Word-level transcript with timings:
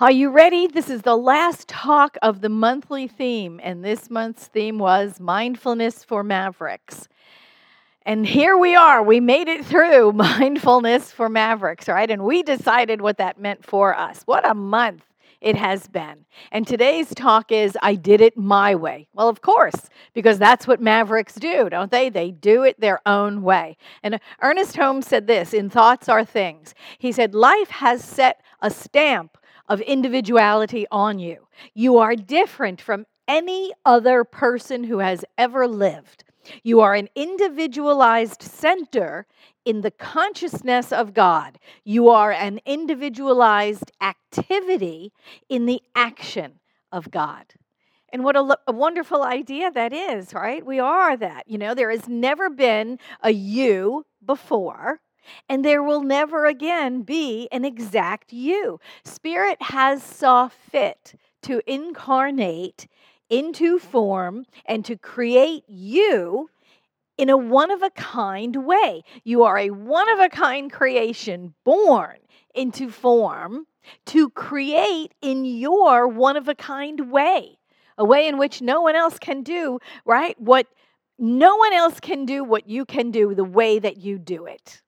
Are 0.00 0.10
you 0.10 0.30
ready? 0.30 0.66
This 0.66 0.88
is 0.88 1.02
the 1.02 1.16
last 1.16 1.68
talk 1.68 2.16
of 2.22 2.40
the 2.40 2.48
monthly 2.48 3.06
theme, 3.06 3.60
and 3.62 3.84
this 3.84 4.08
month's 4.08 4.46
theme 4.46 4.78
was 4.78 5.20
mindfulness 5.20 6.02
for 6.02 6.24
mavericks. 6.24 7.08
And 8.06 8.26
here 8.26 8.56
we 8.56 8.74
are. 8.74 9.02
We 9.02 9.20
made 9.20 9.48
it 9.48 9.66
through 9.66 10.12
mindfulness 10.14 11.12
for 11.12 11.28
mavericks, 11.28 11.88
right? 11.88 12.10
And 12.10 12.24
we 12.24 12.42
decided 12.42 13.02
what 13.02 13.18
that 13.18 13.38
meant 13.38 13.66
for 13.66 13.94
us. 13.94 14.22
What 14.24 14.48
a 14.48 14.54
month 14.54 15.04
it 15.42 15.56
has 15.56 15.88
been. 15.88 16.24
And 16.50 16.66
today's 16.66 17.14
talk 17.14 17.52
is 17.52 17.76
I 17.82 17.94
did 17.94 18.22
it 18.22 18.34
my 18.34 18.74
way. 18.74 19.08
Well, 19.12 19.28
of 19.28 19.42
course, 19.42 19.90
because 20.14 20.38
that's 20.38 20.66
what 20.66 20.80
mavericks 20.80 21.34
do, 21.34 21.68
don't 21.68 21.90
they? 21.90 22.08
They 22.08 22.30
do 22.30 22.62
it 22.62 22.80
their 22.80 23.00
own 23.04 23.42
way. 23.42 23.76
And 24.02 24.18
Ernest 24.40 24.74
Holmes 24.74 25.06
said 25.06 25.26
this 25.26 25.52
in 25.52 25.68
Thoughts 25.68 26.08
Are 26.08 26.24
Things. 26.24 26.74
He 26.98 27.12
said, 27.12 27.34
Life 27.34 27.68
has 27.68 28.02
set 28.02 28.40
a 28.62 28.70
stamp 28.70 29.36
of 29.68 29.80
individuality 29.80 30.86
on 30.90 31.18
you. 31.18 31.48
You 31.74 31.98
are 31.98 32.14
different 32.16 32.80
from 32.80 33.06
any 33.28 33.72
other 33.84 34.24
person 34.24 34.84
who 34.84 34.98
has 34.98 35.24
ever 35.38 35.66
lived. 35.66 36.24
You 36.62 36.80
are 36.80 36.94
an 36.94 37.08
individualized 37.14 38.42
center 38.42 39.26
in 39.64 39.82
the 39.82 39.90
consciousness 39.90 40.92
of 40.92 41.14
God. 41.14 41.58
You 41.84 42.08
are 42.08 42.32
an 42.32 42.60
individualized 42.66 43.92
activity 44.00 45.12
in 45.48 45.66
the 45.66 45.80
action 45.94 46.58
of 46.90 47.10
God. 47.10 47.46
And 48.12 48.24
what 48.24 48.36
a, 48.36 48.58
a, 48.66 48.72
wonderful 48.72 49.22
idea 49.22 49.70
that 49.70 49.92
is, 49.92 50.34
right? 50.34 50.64
We 50.64 50.78
are 50.78 51.16
that. 51.16 51.48
You 51.48 51.56
know, 51.56 51.74
there 51.74 51.90
has 51.90 52.08
never 52.08 52.50
been 52.50 52.98
a 53.22 53.30
you 53.30 54.04
before, 54.24 55.00
and 55.48 55.64
there 55.64 55.82
will 55.82 56.02
never 56.02 56.46
again 56.46 57.02
be 57.02 57.48
an 57.52 57.64
exact 57.64 58.32
you. 58.32 58.80
Spirit 59.04 59.60
has 59.62 60.02
saw 60.02 60.48
fit 60.48 61.14
to 61.42 61.60
incarnate 61.66 62.86
into 63.28 63.78
form 63.78 64.44
and 64.66 64.84
to 64.84 64.96
create 64.96 65.64
you 65.66 66.50
in 67.16 67.28
a 67.28 67.36
one 67.36 67.70
of 67.70 67.82
a 67.82 67.90
kind 67.90 68.66
way. 68.66 69.02
You 69.24 69.42
are 69.44 69.58
a 69.58 69.70
one 69.70 70.08
of 70.10 70.18
a 70.18 70.28
kind 70.28 70.72
creation 70.72 71.54
born 71.64 72.16
into 72.54 72.90
form 72.90 73.66
to 74.06 74.30
create 74.30 75.12
in 75.20 75.44
your 75.44 76.06
one 76.08 76.36
of 76.36 76.48
a 76.48 76.54
kind 76.54 77.10
way, 77.10 77.58
a 77.98 78.04
way 78.04 78.28
in 78.28 78.38
which 78.38 78.62
no 78.62 78.80
one 78.80 78.94
else 78.94 79.18
can 79.18 79.42
do, 79.42 79.78
right? 80.04 80.38
What 80.40 80.66
no 81.18 81.56
one 81.56 81.72
else 81.72 82.00
can 82.00 82.24
do 82.24 82.42
what 82.42 82.68
you 82.68 82.84
can 82.84 83.10
do 83.10 83.34
the 83.34 83.44
way 83.44 83.78
that 83.78 83.98
you 83.98 84.18
do 84.18 84.46
it. 84.46 84.82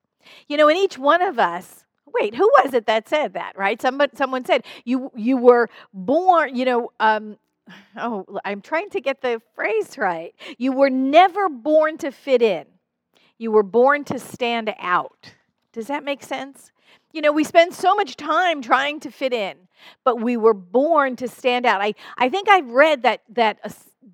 You 0.48 0.56
know, 0.56 0.68
in 0.68 0.76
each 0.76 0.98
one 0.98 1.22
of 1.22 1.38
us, 1.38 1.84
wait, 2.06 2.34
who 2.34 2.50
was 2.62 2.74
it 2.74 2.86
that 2.86 3.08
said 3.08 3.34
that, 3.34 3.56
right? 3.56 3.80
Somebody, 3.80 4.16
someone 4.16 4.44
said 4.44 4.64
you 4.84 5.10
you 5.14 5.36
were 5.36 5.68
born, 5.92 6.54
you 6.54 6.64
know, 6.64 6.90
um, 7.00 7.36
oh, 7.96 8.24
I'm 8.44 8.60
trying 8.60 8.90
to 8.90 9.00
get 9.00 9.20
the 9.20 9.40
phrase 9.54 9.98
right. 9.98 10.34
You 10.58 10.72
were 10.72 10.90
never 10.90 11.48
born 11.48 11.98
to 11.98 12.10
fit 12.10 12.42
in. 12.42 12.66
You 13.38 13.50
were 13.50 13.62
born 13.62 14.04
to 14.04 14.18
stand 14.18 14.72
out. 14.78 15.32
Does 15.72 15.88
that 15.88 16.04
make 16.04 16.22
sense? 16.22 16.70
You 17.12 17.20
know, 17.20 17.32
we 17.32 17.44
spend 17.44 17.74
so 17.74 17.94
much 17.94 18.16
time 18.16 18.62
trying 18.62 19.00
to 19.00 19.10
fit 19.10 19.32
in, 19.32 19.56
but 20.04 20.20
we 20.20 20.36
were 20.36 20.54
born 20.54 21.16
to 21.16 21.28
stand 21.28 21.66
out. 21.66 21.80
I, 21.80 21.94
I 22.16 22.28
think 22.28 22.48
I've 22.48 22.70
read 22.70 23.02
that 23.02 23.22
that 23.30 23.58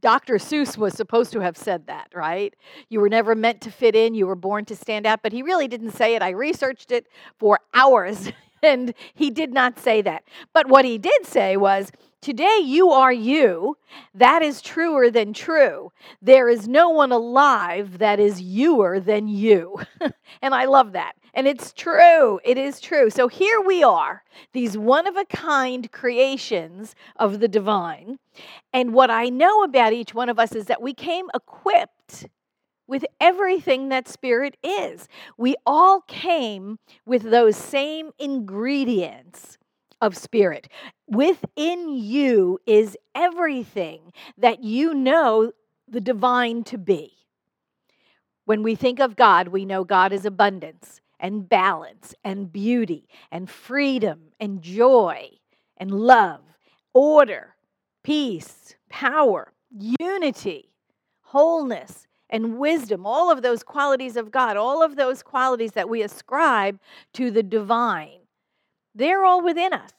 Dr. 0.01 0.35
Seuss 0.35 0.77
was 0.77 0.95
supposed 0.95 1.33
to 1.33 1.41
have 1.41 1.57
said 1.57 1.87
that, 1.87 2.09
right? 2.15 2.55
You 2.89 3.01
were 3.01 3.09
never 3.09 3.35
meant 3.35 3.61
to 3.63 3.71
fit 3.71 3.97
in, 3.97 4.15
you 4.15 4.27
were 4.27 4.37
born 4.37 4.65
to 4.67 4.77
stand 4.77 5.07
out, 5.07 5.21
but 5.23 5.33
he 5.33 5.43
really 5.43 5.69
didn't 5.69 5.93
say 5.93 6.15
it. 6.15 6.23
I 6.23 6.31
researched 6.31 6.93
it 6.93 7.07
for 7.39 7.59
hours 7.75 8.31
and 8.63 8.95
he 9.15 9.31
did 9.31 9.53
not 9.53 9.79
say 9.79 10.03
that. 10.03 10.25
But 10.53 10.69
what 10.69 10.85
he 10.85 10.99
did 10.99 11.27
say 11.27 11.57
was, 11.57 11.91
Today 12.21 12.59
you 12.63 12.91
are 12.91 13.13
you. 13.13 13.79
That 14.15 14.43
is 14.43 14.61
truer 14.61 15.11
than 15.11 15.33
true. 15.33 15.91
There 16.21 16.51
is 16.51 16.69
no 16.69 16.91
one 16.91 17.13
alive 17.13 17.97
that 17.97 18.21
is 18.21 18.43
youer 18.43 19.03
than 19.03 19.27
you. 19.27 19.79
and 20.43 20.55
I 20.55 20.67
love 20.67 20.93
that. 20.93 21.15
And 21.35 21.47
it's 21.47 21.73
true. 21.73 22.41
It 22.45 22.59
is 22.59 22.81
true. 22.81 23.11
So 23.11 23.29
here 23.29 23.61
we 23.61 23.83
are, 23.83 24.25
these 24.53 24.77
one 24.77 25.07
of 25.07 25.17
a 25.17 25.25
kind 25.25 25.91
creations 25.93 26.95
of 27.17 27.41
the 27.41 27.49
divine. 27.49 28.19
And 28.73 28.93
what 28.93 29.11
I 29.11 29.29
know 29.29 29.63
about 29.63 29.93
each 29.93 30.15
one 30.15 30.29
of 30.29 30.39
us 30.39 30.55
is 30.55 30.67
that 30.67 30.83
we 30.83 30.95
came 30.95 31.27
equipped 31.35 32.27
with 32.87 33.05
everything 33.21 33.89
that 33.91 34.09
spirit 34.09 34.57
is. 34.65 35.09
We 35.39 35.55
all 35.65 36.01
came 36.03 36.79
with 37.07 37.23
those 37.23 37.57
same 37.57 38.11
ingredients 38.19 39.59
of 40.01 40.17
spirit. 40.17 40.69
Within 41.07 41.91
you 41.91 42.59
is 42.67 42.97
everything 43.15 44.13
that 44.37 44.65
you 44.65 44.95
know 44.95 45.53
the 45.87 46.01
divine 46.01 46.65
to 46.65 46.79
be. 46.79 47.13
When 48.45 48.65
we 48.65 48.75
think 48.75 48.99
of 48.99 49.15
God, 49.15 49.49
we 49.49 49.65
know 49.65 49.85
God 49.85 50.13
is 50.13 50.25
abundance 50.25 51.01
and 51.21 51.49
balance 51.49 52.15
and 52.25 52.53
beauty 52.53 53.07
and 53.31 53.49
freedom 53.49 54.33
and 54.41 54.63
joy 54.63 55.29
and 55.77 55.91
love, 55.93 56.41
order, 56.93 57.55
peace, 58.03 58.75
power, 58.89 59.53
unity, 60.01 60.71
wholeness, 61.21 62.07
and 62.31 62.59
wisdom, 62.59 63.07
all 63.07 63.31
of 63.31 63.43
those 63.43 63.63
qualities 63.63 64.17
of 64.17 64.31
God, 64.31 64.57
all 64.57 64.83
of 64.83 64.97
those 64.97 65.23
qualities 65.23 65.73
that 65.73 65.89
we 65.89 66.03
ascribe 66.03 66.81
to 67.13 67.31
the 67.31 67.43
divine, 67.43 68.21
they're 68.95 69.25
all 69.25 69.43
within 69.43 69.73
us. 69.73 69.93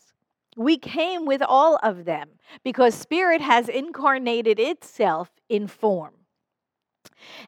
We 0.57 0.77
came 0.77 1.25
with 1.25 1.41
all 1.41 1.77
of 1.81 2.05
them 2.05 2.29
because 2.63 2.93
Spirit 2.93 3.41
has 3.41 3.69
incarnated 3.69 4.59
itself 4.59 5.29
in 5.47 5.67
form. 5.67 6.13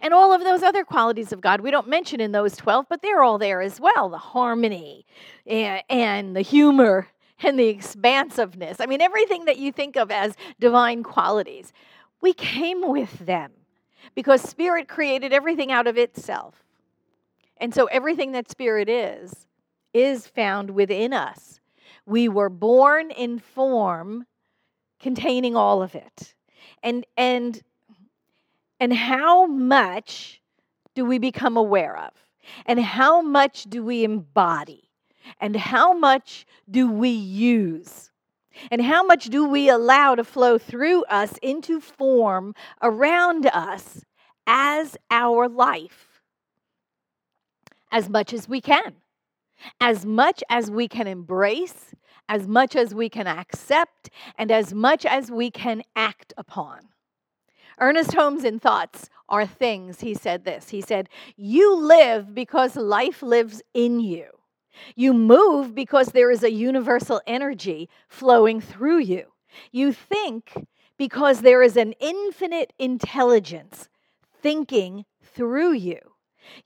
And 0.02 0.14
all 0.14 0.34
of 0.34 0.42
those 0.42 0.64
other 0.64 0.84
qualities 0.84 1.32
of 1.32 1.42
God, 1.42 1.62
we 1.62 1.72
don't 1.72 1.88
mention 1.88 2.20
in 2.20 2.32
those 2.32 2.56
12, 2.56 2.86
but 2.90 3.02
they're 3.02 3.24
all 3.24 3.38
there 3.38 3.62
as 3.62 3.80
well 3.80 4.10
the 4.10 4.18
harmony 4.18 5.06
and, 5.46 6.36
the 6.36 6.42
humor 6.42 7.08
and 7.42 7.58
the 7.58 7.68
expansiveness. 7.68 8.80
I 8.80 8.86
mean, 8.86 9.02
everything 9.02 9.46
that 9.46 9.58
you 9.58 9.72
think 9.72 9.96
of 9.96 10.12
as 10.12 10.36
divine 10.60 11.04
qualities, 11.04 11.74
we 12.22 12.34
came 12.34 12.88
with 12.88 13.20
them 13.20 13.52
because 14.16 14.42
Spirit 14.42 14.88
created 14.88 15.34
everything 15.34 15.72
out 15.72 15.88
of 15.88 15.98
itself. 15.98 16.64
And 17.58 17.74
so 17.74 17.86
everything 17.86 18.32
that 18.34 18.50
Spirit 18.50 18.90
is, 18.90 19.48
is 19.94 20.28
found 20.28 20.72
within 20.72 21.14
us. 21.14 21.60
We 22.06 22.28
were 22.28 22.50
born 22.50 23.12
in 23.12 23.40
form 23.40 24.26
containing 25.00 25.56
all 25.56 25.82
of 25.82 25.96
it. 25.96 26.34
And, 26.82 27.06
and, 27.16 27.62
and 28.84 28.92
how 28.92 29.46
much 29.46 30.42
do 30.94 31.06
we 31.06 31.18
become 31.18 31.56
aware 31.56 31.98
of? 31.98 32.12
And 32.66 32.82
how 32.82 33.22
much 33.22 33.64
do 33.64 33.82
we 33.82 34.04
embody? 34.04 34.90
And 35.40 35.56
how 35.56 35.94
much 35.94 36.46
do 36.70 36.92
we 36.92 37.08
use? 37.08 38.12
And 38.72 38.82
how 38.82 39.02
much 39.02 39.30
do 39.30 39.48
we 39.48 39.70
allow 39.70 40.16
to 40.16 40.26
flow 40.26 40.58
through 40.58 41.06
us 41.06 41.38
into 41.42 41.80
form 41.80 42.56
around 42.82 43.46
us 43.54 44.04
as 44.48 44.98
our 45.10 45.48
life? 45.48 46.20
As 47.90 48.10
much 48.10 48.34
as 48.34 48.50
we 48.50 48.60
can. 48.60 48.96
As 49.80 50.06
much 50.06 50.44
as 50.50 50.70
we 50.70 50.90
can 50.90 51.08
embrace, 51.08 51.96
as 52.28 52.50
much 52.50 52.76
as 52.76 52.94
we 52.94 53.08
can 53.08 53.28
accept, 53.28 54.10
and 54.38 54.52
as 54.52 54.74
much 54.74 55.06
as 55.06 55.32
we 55.32 55.50
can 55.50 55.84
act 55.96 56.34
upon. 56.36 56.90
Ernest 57.80 58.14
Holmes 58.14 58.44
in 58.44 58.60
Thoughts 58.60 59.10
Are 59.30 59.46
Things, 59.46 60.02
he 60.02 60.14
said 60.14 60.46
this. 60.46 60.70
He 60.70 60.82
said, 60.82 61.10
You 61.36 61.76
live 61.76 62.34
because 62.34 62.76
life 62.76 63.22
lives 63.24 63.62
in 63.74 64.00
you. 64.00 64.28
You 64.96 65.14
move 65.14 65.76
because 65.76 66.08
there 66.08 66.32
is 66.32 66.44
a 66.44 66.52
universal 66.52 67.22
energy 67.28 67.90
flowing 68.08 68.60
through 68.60 69.00
you. 69.00 69.26
You 69.72 69.94
think 69.94 70.68
because 70.98 71.42
there 71.42 71.62
is 71.62 71.78
an 71.78 71.94
infinite 72.00 72.74
intelligence 72.80 73.90
thinking 74.42 75.06
through 75.22 75.74
you. 75.74 76.00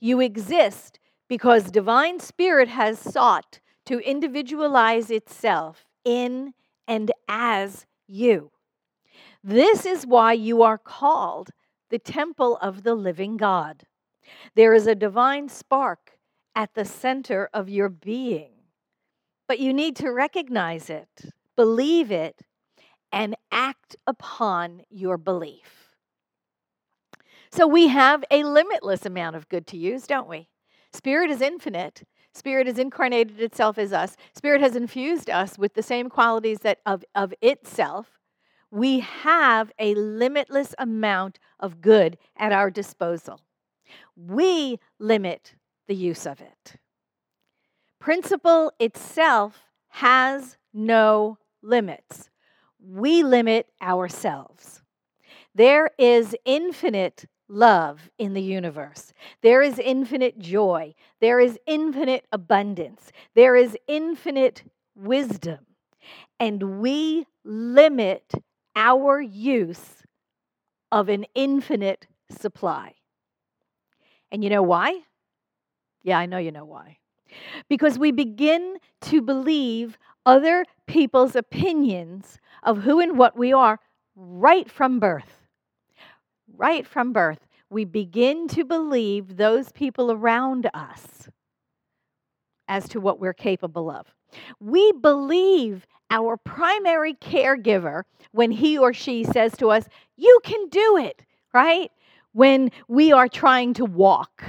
You 0.00 0.20
exist 0.20 0.98
because 1.28 1.70
divine 1.70 2.20
spirit 2.20 2.68
has 2.68 2.98
sought 2.98 3.60
to 3.86 3.98
individualize 3.98 5.10
itself 5.10 5.86
in 6.04 6.54
and 6.86 7.10
as 7.28 7.86
you. 8.06 8.50
This 9.42 9.86
is 9.86 10.06
why 10.06 10.32
you 10.32 10.62
are 10.62 10.78
called 10.78 11.50
the 11.90 11.98
temple 11.98 12.56
of 12.58 12.82
the 12.82 12.94
living 12.94 13.36
God. 13.36 13.84
There 14.54 14.74
is 14.74 14.86
a 14.86 14.94
divine 14.94 15.48
spark 15.48 16.18
at 16.54 16.74
the 16.74 16.84
center 16.84 17.48
of 17.54 17.68
your 17.68 17.88
being. 17.88 18.50
But 19.46 19.60
you 19.60 19.72
need 19.72 19.96
to 19.96 20.10
recognize 20.10 20.90
it, 20.90 21.32
believe 21.56 22.10
it, 22.10 22.42
and 23.10 23.36
act 23.50 23.96
upon 24.06 24.82
your 24.90 25.16
belief. 25.16 25.94
So 27.50 27.66
we 27.66 27.88
have 27.88 28.24
a 28.30 28.44
limitless 28.44 29.06
amount 29.06 29.36
of 29.36 29.48
good 29.48 29.66
to 29.68 29.78
use, 29.78 30.06
don't 30.06 30.28
we? 30.28 30.48
Spirit 30.92 31.30
is 31.30 31.40
infinite. 31.40 32.02
Spirit 32.34 32.66
has 32.66 32.78
incarnated 32.78 33.40
itself 33.40 33.78
as 33.78 33.92
us. 33.92 34.16
Spirit 34.34 34.60
has 34.60 34.76
infused 34.76 35.30
us 35.30 35.56
with 35.56 35.74
the 35.74 35.82
same 35.82 36.10
qualities 36.10 36.58
that 36.60 36.80
of, 36.84 37.04
of 37.14 37.32
itself. 37.40 38.17
We 38.70 39.00
have 39.00 39.72
a 39.78 39.94
limitless 39.94 40.74
amount 40.78 41.38
of 41.58 41.80
good 41.80 42.18
at 42.36 42.52
our 42.52 42.70
disposal. 42.70 43.40
We 44.16 44.78
limit 44.98 45.54
the 45.86 45.94
use 45.94 46.26
of 46.26 46.40
it. 46.40 46.76
Principle 47.98 48.72
itself 48.78 49.64
has 49.88 50.56
no 50.72 51.38
limits. 51.62 52.30
We 52.80 53.22
limit 53.22 53.66
ourselves. 53.82 54.82
There 55.54 55.90
is 55.98 56.36
infinite 56.44 57.24
love 57.48 58.10
in 58.18 58.34
the 58.34 58.42
universe. 58.42 59.12
There 59.42 59.62
is 59.62 59.78
infinite 59.78 60.38
joy. 60.38 60.94
There 61.20 61.40
is 61.40 61.58
infinite 61.66 62.26
abundance. 62.30 63.10
There 63.34 63.56
is 63.56 63.76
infinite 63.88 64.62
wisdom. 64.94 65.66
And 66.38 66.80
we 66.80 67.26
limit 67.44 68.32
our 68.76 69.20
use 69.20 70.02
of 70.90 71.08
an 71.08 71.24
infinite 71.34 72.06
supply. 72.30 72.94
And 74.30 74.44
you 74.44 74.50
know 74.50 74.62
why? 74.62 75.00
Yeah, 76.02 76.18
I 76.18 76.26
know 76.26 76.38
you 76.38 76.52
know 76.52 76.64
why. 76.64 76.98
Because 77.68 77.98
we 77.98 78.12
begin 78.12 78.76
to 79.02 79.20
believe 79.20 79.98
other 80.24 80.64
people's 80.86 81.36
opinions 81.36 82.38
of 82.62 82.82
who 82.82 83.00
and 83.00 83.18
what 83.18 83.36
we 83.36 83.52
are 83.52 83.78
right 84.16 84.70
from 84.70 84.98
birth. 84.98 85.46
Right 86.56 86.86
from 86.86 87.12
birth, 87.12 87.46
we 87.70 87.84
begin 87.84 88.48
to 88.48 88.64
believe 88.64 89.36
those 89.36 89.70
people 89.72 90.10
around 90.10 90.70
us 90.72 91.28
as 92.66 92.88
to 92.88 93.00
what 93.00 93.20
we're 93.20 93.34
capable 93.34 93.90
of. 93.90 94.06
We 94.60 94.92
believe 94.92 95.86
our 96.10 96.36
primary 96.36 97.14
caregiver 97.14 98.04
when 98.32 98.50
he 98.50 98.78
or 98.78 98.92
she 98.92 99.24
says 99.24 99.56
to 99.58 99.70
us, 99.70 99.88
You 100.16 100.40
can 100.44 100.68
do 100.68 100.96
it, 100.98 101.24
right? 101.52 101.90
When 102.32 102.70
we 102.88 103.12
are 103.12 103.28
trying 103.28 103.74
to 103.74 103.84
walk 103.84 104.44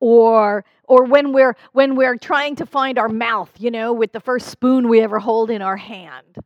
or 0.00 0.64
or 0.84 1.04
when 1.04 1.32
we're 1.32 1.56
when 1.72 1.96
we're 1.96 2.16
trying 2.16 2.56
to 2.56 2.66
find 2.66 2.98
our 2.98 3.08
mouth 3.08 3.50
you 3.58 3.70
know 3.70 3.92
with 3.92 4.12
the 4.12 4.20
first 4.20 4.48
spoon 4.48 4.88
we 4.88 5.00
ever 5.00 5.18
hold 5.18 5.50
in 5.50 5.62
our 5.62 5.76
hand. 5.76 6.36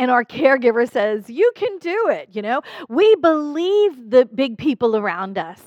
And 0.00 0.10
our 0.10 0.24
caregiver 0.24 0.88
says 0.90 1.28
you 1.28 1.50
can 1.54 1.78
do 1.78 2.08
it 2.08 2.28
you 2.32 2.42
know? 2.42 2.62
We 2.88 3.14
believe 3.16 4.10
the 4.10 4.26
big 4.26 4.58
people 4.58 4.96
around 4.96 5.38
us 5.38 5.60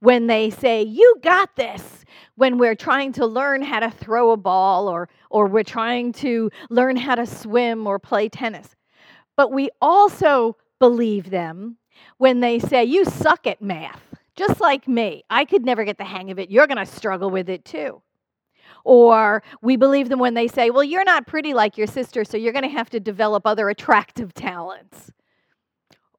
when 0.00 0.26
they 0.26 0.50
say 0.50 0.82
you 0.82 1.16
got 1.22 1.54
this 1.56 2.04
when 2.36 2.58
we're 2.58 2.74
trying 2.74 3.12
to 3.12 3.26
learn 3.26 3.62
how 3.62 3.80
to 3.80 3.90
throw 3.90 4.30
a 4.30 4.36
ball 4.36 4.88
or 4.88 5.08
or 5.30 5.46
we're 5.46 5.62
trying 5.62 6.12
to 6.12 6.50
learn 6.70 6.96
how 6.96 7.14
to 7.14 7.26
swim 7.26 7.86
or 7.86 7.98
play 7.98 8.28
tennis 8.28 8.76
but 9.36 9.52
we 9.52 9.70
also 9.80 10.56
believe 10.78 11.30
them 11.30 11.76
when 12.18 12.40
they 12.40 12.58
say 12.58 12.84
you 12.84 13.04
suck 13.04 13.46
at 13.46 13.60
math 13.60 14.08
just 14.38 14.60
like 14.60 14.86
me. 14.86 15.24
I 15.28 15.44
could 15.44 15.64
never 15.64 15.84
get 15.84 15.98
the 15.98 16.04
hang 16.04 16.30
of 16.30 16.38
it. 16.38 16.48
You're 16.48 16.68
going 16.68 16.78
to 16.78 16.86
struggle 16.86 17.28
with 17.28 17.50
it 17.50 17.64
too. 17.64 18.00
Or 18.84 19.42
we 19.60 19.76
believe 19.76 20.08
them 20.08 20.20
when 20.20 20.34
they 20.34 20.46
say, 20.46 20.70
well, 20.70 20.84
you're 20.84 21.04
not 21.04 21.26
pretty 21.26 21.52
like 21.54 21.76
your 21.76 21.88
sister, 21.88 22.24
so 22.24 22.36
you're 22.36 22.52
going 22.52 22.62
to 22.62 22.70
have 22.70 22.88
to 22.90 23.00
develop 23.00 23.46
other 23.46 23.68
attractive 23.68 24.32
talents. 24.32 25.10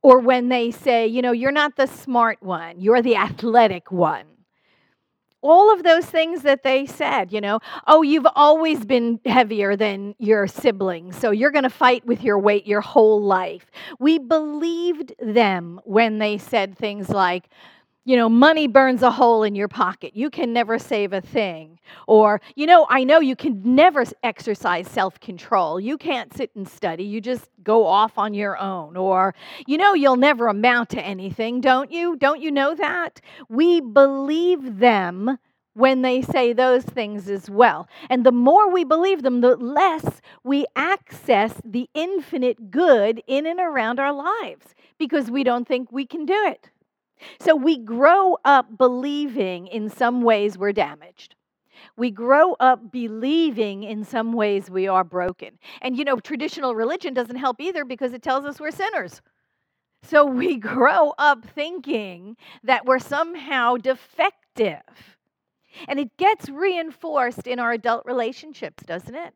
Or 0.01 0.19
when 0.19 0.50
they 0.50 0.72
say, 0.72 1.07
you 1.07 1.22
know, 1.22 1.31
you're 1.31 1.51
not 1.51 1.75
the 1.75 1.88
smart 1.88 2.42
one, 2.42 2.80
you're 2.80 3.01
the 3.01 3.16
athletic 3.16 3.92
one. 3.92 4.25
All 5.42 5.74
of 5.74 5.84
those 5.84 6.06
things 6.06 6.42
that 6.42 6.63
they 6.63 6.86
said, 6.86 7.31
you 7.31 7.40
know, 7.40 7.60
oh, 7.88 8.01
you've 8.01 8.28
always 8.36 8.86
been 8.86 9.22
heavier 9.25 9.78
than 9.78 10.13
your 10.19 10.48
siblings, 10.48 11.18
so 11.18 11.31
you're 11.31 11.51
going 11.51 11.63
to 11.63 11.69
fight 11.69 12.06
with 12.06 12.24
your 12.24 12.38
weight 12.38 12.68
your 12.68 12.81
whole 12.81 13.22
life. 13.22 13.72
We 14.00 14.19
believed 14.19 15.13
them 15.19 15.80
when 15.86 16.19
they 16.19 16.38
said 16.38 16.78
things 16.78 17.10
like, 17.10 17.50
you 18.06 18.16
know, 18.16 18.30
money 18.30 18.68
burns 18.68 19.04
a 19.04 19.12
hole 19.12 19.44
in 19.44 19.56
your 19.56 19.68
pocket. 19.68 20.16
You 20.16 20.30
can 20.30 20.54
never 20.54 20.80
save 20.80 21.13
a 21.13 21.22
thing. 21.22 21.80
Or, 22.07 22.42
you 22.56 22.66
know, 22.66 22.88
I 22.90 23.04
know 23.04 23.19
you 23.19 23.36
can 23.36 23.62
never 23.75 24.04
exercise 24.24 24.88
self 24.88 25.19
control. 25.19 25.80
You 25.80 25.98
can't 25.98 26.34
sit 26.36 26.51
and 26.56 26.68
study. 26.68 27.04
You 27.04 27.22
just 27.22 27.50
go 27.63 27.86
off 27.86 28.18
on 28.18 28.34
your 28.34 28.57
own. 28.57 28.98
Or, 28.98 29.36
you 29.68 29.78
know, 29.78 29.94
you'll 29.94 30.18
never 30.18 30.48
amount 30.48 30.90
to 30.92 31.01
anything, 31.01 31.62
don't 31.62 31.92
you? 31.92 32.16
Don't 32.16 32.42
you 32.42 32.51
know 32.51 32.74
that? 32.75 33.22
We 33.50 33.81
believe 33.81 34.80
them 34.80 35.38
when 35.74 36.02
they 36.02 36.22
say 36.22 36.52
those 36.52 36.84
things 36.84 37.30
as 37.30 37.50
well. 37.50 37.88
And 38.10 38.25
the 38.25 38.31
more 38.31 38.72
we 38.72 38.84
believe 38.84 39.22
them, 39.22 39.42
the 39.42 39.56
less 39.56 40.22
we 40.44 40.66
access 40.75 41.54
the 41.63 41.90
infinite 41.94 42.72
good 42.72 43.22
in 43.28 43.45
and 43.45 43.60
around 43.60 44.00
our 44.00 44.13
lives 44.13 44.74
because 44.98 45.31
we 45.31 45.44
don't 45.44 45.68
think 45.68 45.92
we 45.92 46.06
can 46.06 46.25
do 46.25 46.45
it. 46.48 46.69
So 47.39 47.56
we 47.56 47.77
grow 47.77 48.38
up 48.45 48.77
believing 48.77 49.68
in 49.68 49.89
some 49.89 50.21
ways 50.21 50.57
we're 50.57 50.74
damaged. 50.74 51.36
We 51.98 52.12
grow 52.12 52.54
up 52.60 52.92
believing 52.92 53.83
in 53.83 54.04
some 54.04 54.33
ways 54.33 54.69
we 54.69 54.88
are 54.88 55.04
broken. 55.04 55.60
And 55.81 55.98
you 55.98 56.04
know, 56.04 56.19
traditional 56.19 56.75
religion 56.75 57.13
doesn't 57.13 57.36
help 57.38 57.60
either 57.62 57.86
because 57.86 58.13
it 58.13 58.21
tells 58.21 58.45
us 58.45 58.60
we're 58.60 58.71
sinners. 58.71 59.21
So 60.04 60.25
we 60.42 60.57
grow 60.57 61.13
up 61.18 61.45
thinking 61.45 62.38
that 62.63 62.86
we're 62.86 63.00
somehow 63.00 63.77
defective. 63.77 64.81
And 65.88 66.00
it 66.00 66.18
gets 66.18 66.50
reinforced 66.50 67.48
in 67.48 67.60
our 67.60 67.71
adult 67.71 68.06
relationships, 68.06 68.83
doesn't 68.83 69.16
it? 69.16 69.33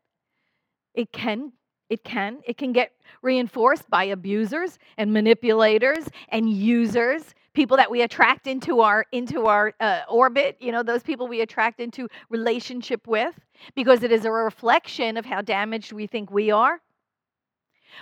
It 0.94 1.12
can 1.12 1.52
it 1.90 2.02
can. 2.02 2.40
It 2.46 2.56
can 2.56 2.72
get 2.72 2.92
reinforced 3.22 3.88
by 3.90 4.04
abusers 4.04 4.78
and 4.96 5.12
manipulators 5.12 6.08
and 6.30 6.48
users 6.48 7.34
people 7.54 7.76
that 7.76 7.90
we 7.90 8.02
attract 8.02 8.46
into 8.46 8.80
our 8.80 9.06
into 9.12 9.46
our 9.46 9.72
uh, 9.80 10.00
orbit 10.08 10.56
you 10.60 10.72
know 10.72 10.82
those 10.82 11.02
people 11.02 11.28
we 11.28 11.40
attract 11.40 11.80
into 11.80 12.08
relationship 12.28 13.06
with 13.06 13.38
because 13.74 14.02
it 14.02 14.12
is 14.12 14.24
a 14.24 14.30
reflection 14.30 15.16
of 15.16 15.24
how 15.24 15.40
damaged 15.40 15.92
we 15.92 16.06
think 16.06 16.30
we 16.30 16.50
are. 16.50 16.80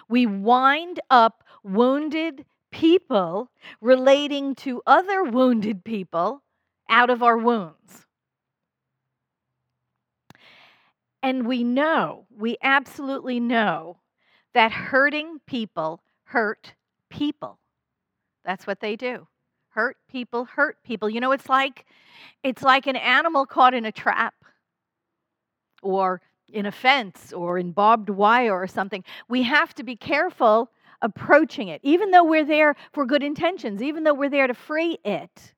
We 0.08 0.26
wind 0.26 1.00
up 1.10 1.44
wounded 1.62 2.44
people 2.70 3.50
relating 3.80 4.54
to 4.56 4.82
other 4.86 5.22
wounded 5.22 5.84
people 5.84 6.42
out 6.88 7.10
of 7.10 7.22
our 7.22 7.36
wounds. 7.36 8.06
And 11.22 11.46
we 11.46 11.62
know 11.62 12.26
we 12.36 12.56
absolutely 12.62 13.38
know 13.38 13.98
that 14.54 14.72
hurting 14.72 15.40
people 15.46 16.02
hurt 16.24 16.74
people. 17.10 17.58
That's 18.44 18.66
what 18.66 18.80
they 18.80 18.96
do 18.96 19.28
hurt 19.72 19.96
people 20.10 20.44
hurt 20.44 20.76
people. 20.84 21.10
You 21.10 21.20
know 21.20 21.32
it's 21.32 21.48
like 21.48 21.84
it's 22.42 22.62
like 22.62 22.86
an 22.86 22.96
animal 22.96 23.46
caught 23.46 23.74
in 23.74 23.84
a 23.84 23.92
trap 23.92 24.34
or 25.82 26.20
in 26.52 26.66
a 26.66 26.72
fence 26.72 27.32
or 27.32 27.58
in 27.58 27.72
barbed 27.72 28.10
wire 28.10 28.54
or 28.54 28.66
something. 28.66 29.04
We 29.28 29.42
have 29.42 29.74
to 29.74 29.82
be 29.82 29.96
careful 29.96 30.70
approaching 31.00 31.68
it. 31.68 31.80
Even 31.82 32.10
though 32.12 32.24
we're 32.24 32.44
there 32.44 32.76
for 32.92 33.04
good 33.04 33.22
intentions 33.22 33.82
even 33.82 34.04
though 34.04 34.14
we're 34.14 34.30
there 34.30 34.46
to 34.46 34.54
free 34.54 34.98
it 35.04 35.52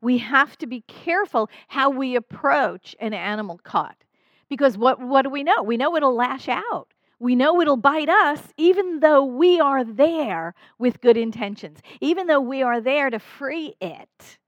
we 0.00 0.18
have 0.18 0.56
to 0.58 0.66
be 0.66 0.82
careful 0.82 1.50
how 1.68 1.90
we 1.90 2.16
approach 2.16 2.94
an 3.00 3.14
animal 3.14 3.58
caught. 3.64 3.96
Because 4.48 4.78
what, 4.78 5.00
what 5.00 5.22
do 5.22 5.30
we 5.30 5.42
know? 5.42 5.62
We 5.62 5.76
know 5.76 5.96
it'll 5.96 6.14
lash 6.14 6.48
out 6.48 6.88
we 7.18 7.34
know 7.34 7.60
it'll 7.60 7.76
bite 7.76 8.08
us 8.08 8.40
even 8.56 9.00
though 9.00 9.24
we 9.24 9.58
are 9.60 9.84
there 9.84 10.54
with 10.78 11.00
good 11.00 11.16
intentions, 11.16 11.78
even 12.00 12.26
though 12.26 12.40
we 12.40 12.62
are 12.62 12.80
there 12.80 13.10
to 13.10 13.18
free 13.18 13.74
it. 13.80 14.38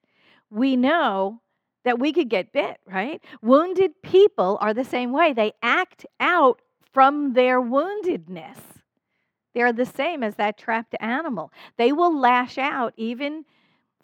We 0.50 0.76
know 0.76 1.40
that 1.84 1.98
we 1.98 2.12
could 2.12 2.28
get 2.28 2.52
bit, 2.52 2.78
right? 2.86 3.22
Wounded 3.40 4.02
people 4.02 4.58
are 4.60 4.74
the 4.74 4.84
same 4.84 5.12
way. 5.12 5.32
They 5.32 5.52
act 5.62 6.04
out 6.20 6.60
from 6.92 7.32
their 7.32 7.60
woundedness. 7.60 8.58
They're 9.54 9.72
the 9.72 9.86
same 9.86 10.22
as 10.22 10.34
that 10.36 10.58
trapped 10.58 10.94
animal. 11.00 11.52
They 11.76 11.92
will 11.92 12.18
lash 12.18 12.58
out 12.58 12.92
even 12.96 13.44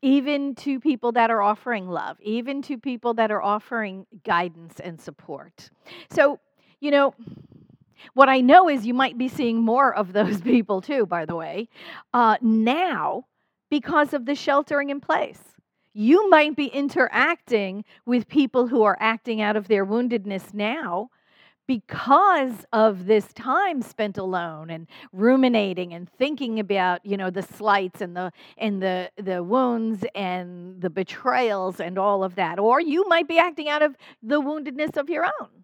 even 0.02 0.54
to 0.54 0.78
people 0.78 1.12
that 1.12 1.30
are 1.30 1.40
offering 1.40 1.88
love, 1.88 2.18
even 2.21 2.61
to 2.61 2.76
people 2.76 3.14
that 3.14 3.30
are 3.30 3.42
offering 3.42 4.06
guidance 4.23 4.78
and 4.78 5.00
support. 5.00 5.71
So, 6.11 6.40
you 6.78 6.90
know, 6.90 7.14
what 8.12 8.28
I 8.28 8.40
know 8.40 8.68
is 8.68 8.87
you 8.87 8.94
might 8.94 9.16
be 9.16 9.28
seeing 9.28 9.61
more 9.61 9.94
of 9.94 10.12
those 10.12 10.40
people 10.52 10.80
too, 10.80 11.06
by 11.06 11.25
the 11.25 11.34
way, 11.34 11.68
uh, 12.12 12.37
now 12.42 13.26
because 13.70 14.12
of 14.14 14.26
the 14.26 14.34
sheltering 14.34 14.90
in 14.90 15.00
place. 15.00 15.40
You 15.94 16.28
might 16.28 16.56
be 16.56 16.66
interacting 16.66 17.84
with 18.04 18.28
people 18.28 18.66
who 18.66 18.82
are 18.82 18.96
acting 19.00 19.40
out 19.40 19.56
of 19.56 19.68
their 19.68 19.87
woundedness 19.87 20.52
now 20.52 21.11
because 21.66 22.66
of 22.73 23.06
this 23.06 23.32
time 23.32 23.80
spent 23.80 24.18
alone 24.18 24.70
and 24.70 24.87
ruminating 25.12 25.94
and 25.94 26.08
thinking 26.18 26.61
about 26.61 27.04
you 27.04 27.16
know 27.16 27.30
the 27.30 27.42
slights 27.42 28.00
and 28.00 28.16
the 28.16 28.30
and 28.58 28.82
the 28.82 29.11
the 29.16 29.42
wounds 29.42 30.04
and 30.14 30.80
the 30.80 30.90
betrayals 30.90 31.80
and 31.80 31.99
all 31.99 32.23
of 32.23 32.34
that 32.34 32.58
or 32.58 32.80
you 32.80 33.08
might 33.08 33.26
be 33.26 33.38
acting 33.38 33.68
out 33.68 33.82
of 33.82 33.96
the 34.23 34.40
woundedness 34.40 34.96
of 34.96 35.08
your 35.08 35.25
own 35.40 35.63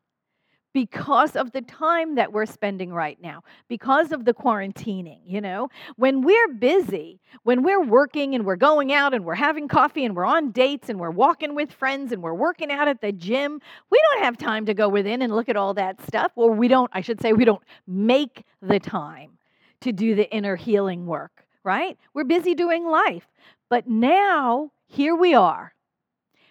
because 0.73 1.35
of 1.37 1.53
the 1.53 1.62
time 1.62 2.15
that 2.15 2.33
we're 2.33 2.47
spending 2.47 2.93
right 2.93 3.21
now, 3.21 3.43
because 3.69 4.12
of 4.12 4.25
the 4.25 4.33
quarantining, 4.33 5.21
you 5.27 5.41
know. 5.41 5.69
When 5.97 6.23
we're 6.23 6.49
busy, 6.49 7.21
when 7.43 7.62
we're 7.62 7.83
working 7.83 8.35
and 8.35 8.45
we're 8.45 8.57
going 8.57 8.93
out 8.93 9.12
and 9.12 9.25
we're 9.25 9.35
having 9.35 9.69
coffee 9.69 10.05
and 10.05 10.15
we're 10.15 10.25
on 10.25 10.53
dates 10.53 10.89
and 10.89 11.00
we're 11.00 11.11
walking 11.11 11.55
with 11.55 11.73
friends 11.73 12.12
and 12.12 12.23
we're 12.23 12.35
working 12.35 12.71
out 12.71 12.89
at 12.89 13.00
the 13.00 13.12
gym, 13.12 13.61
we 13.91 14.00
don't 14.12 14.25
have 14.25 14.39
time 14.39 14.67
to 14.67 14.75
go 14.75 14.89
within 14.89 15.23
and 15.23 15.35
look 15.35 15.49
at 15.49 15.57
all 15.57 15.75
that 15.75 16.00
stuff. 16.07 16.33
Or 16.37 16.53
we 16.53 16.69
don't, 16.69 16.91
I 16.95 17.00
should 17.00 17.21
say, 17.21 17.33
we 17.33 17.45
don't 17.45 17.62
make 17.87 18.45
the 18.62 18.79
time 18.79 19.39
to 19.81 19.93
do 19.93 20.15
the 20.15 20.31
inner 20.31 20.57
healing 20.57 21.07
work, 21.07 21.45
right? 21.65 21.99
We're 22.15 22.25
busy 22.25 22.55
doing 22.55 22.87
life. 22.87 23.27
But 23.69 23.89
now, 23.89 24.71
here 24.87 25.17
we 25.17 25.35
are. 25.35 25.73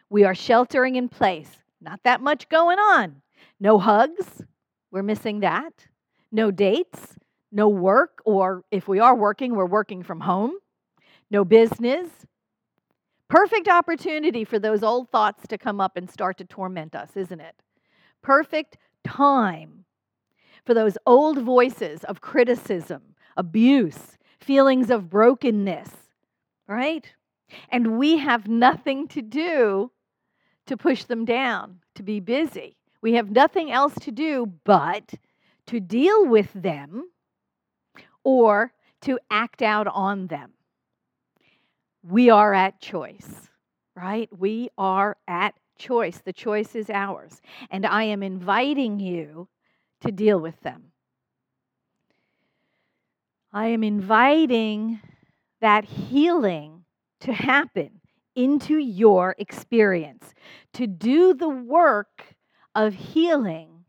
We 0.10 0.24
are 0.24 0.36
sheltering 0.36 0.96
in 0.96 1.08
place. 1.10 1.50
Not 1.82 2.02
that 2.04 2.22
much 2.22 2.50
going 2.50 2.80
on 2.80 3.22
no 3.60 3.78
hugs, 3.78 4.44
we're 4.92 5.04
missing 5.04 5.42
that. 5.42 5.88
No 6.32 6.52
dates, 6.52 7.18
no 7.52 7.68
work, 7.68 8.22
or 8.26 8.64
if 8.72 8.88
we 8.88 9.00
are 9.00 9.16
working, 9.16 9.56
we're 9.56 9.66
working 9.66 10.04
from 10.04 10.20
home. 10.20 10.54
No 11.32 11.44
business. 11.44 12.10
Perfect 13.28 13.68
opportunity 13.68 14.44
for 14.44 14.60
those 14.60 14.84
old 14.84 15.10
thoughts 15.10 15.48
to 15.48 15.58
come 15.58 15.80
up 15.80 15.98
and 15.98 16.10
start 16.10 16.38
to 16.40 16.46
torment 16.46 16.96
us, 16.96 17.10
isn't 17.16 17.40
it? 17.40 17.56
Perfect 18.22 18.78
time 19.04 19.86
for 20.66 20.74
those 20.74 20.98
old 21.06 21.40
voices 21.40 22.04
of 22.04 22.22
criticism, 22.22 23.02
abuse, 23.38 24.18
feelings 24.40 24.90
of 24.90 25.10
brokenness, 25.10 25.90
right? 26.68 27.12
And 27.70 27.98
we 27.98 28.18
have 28.18 28.48
nothing 28.48 29.08
to 29.10 29.22
do 29.22 29.92
to 30.68 30.78
push 30.78 31.04
them 31.04 31.26
down, 31.26 31.80
to 31.96 32.04
be 32.04 32.20
busy. 32.20 32.79
We 33.02 33.14
have 33.14 33.32
nothing 33.32 33.72
else 33.72 33.94
to 34.02 34.12
do 34.12 34.52
but 34.64 35.14
to 35.68 35.80
deal 35.80 36.26
with 36.26 36.52
them 36.54 37.10
or 38.24 38.74
to 39.02 39.20
act 39.30 39.62
out 39.62 39.88
on 39.88 40.28
them. 40.28 40.52
We 42.04 42.30
are 42.30 42.54
at 42.54 42.82
choice, 42.82 43.50
right? 43.96 44.30
We 44.38 44.70
are 44.78 45.18
at 45.28 45.56
choice. 45.78 46.22
The 46.24 46.34
choice 46.34 46.76
is 46.76 46.90
ours. 46.90 47.42
And 47.70 47.86
I 47.86 48.04
am 48.04 48.24
inviting 48.24 49.00
you 49.00 49.48
to 50.02 50.12
deal 50.12 50.40
with 50.40 50.60
them. 50.62 50.92
I 53.52 53.68
am 53.68 53.84
inviting 53.84 55.00
that 55.62 55.86
healing 55.86 56.86
to 57.22 57.34
happen 57.34 58.02
into 58.36 58.78
your 58.78 59.36
experience, 59.38 60.34
to 60.74 60.88
do 60.88 61.34
the 61.34 61.50
work 61.50 62.36
of 62.80 62.94
healing 62.94 63.84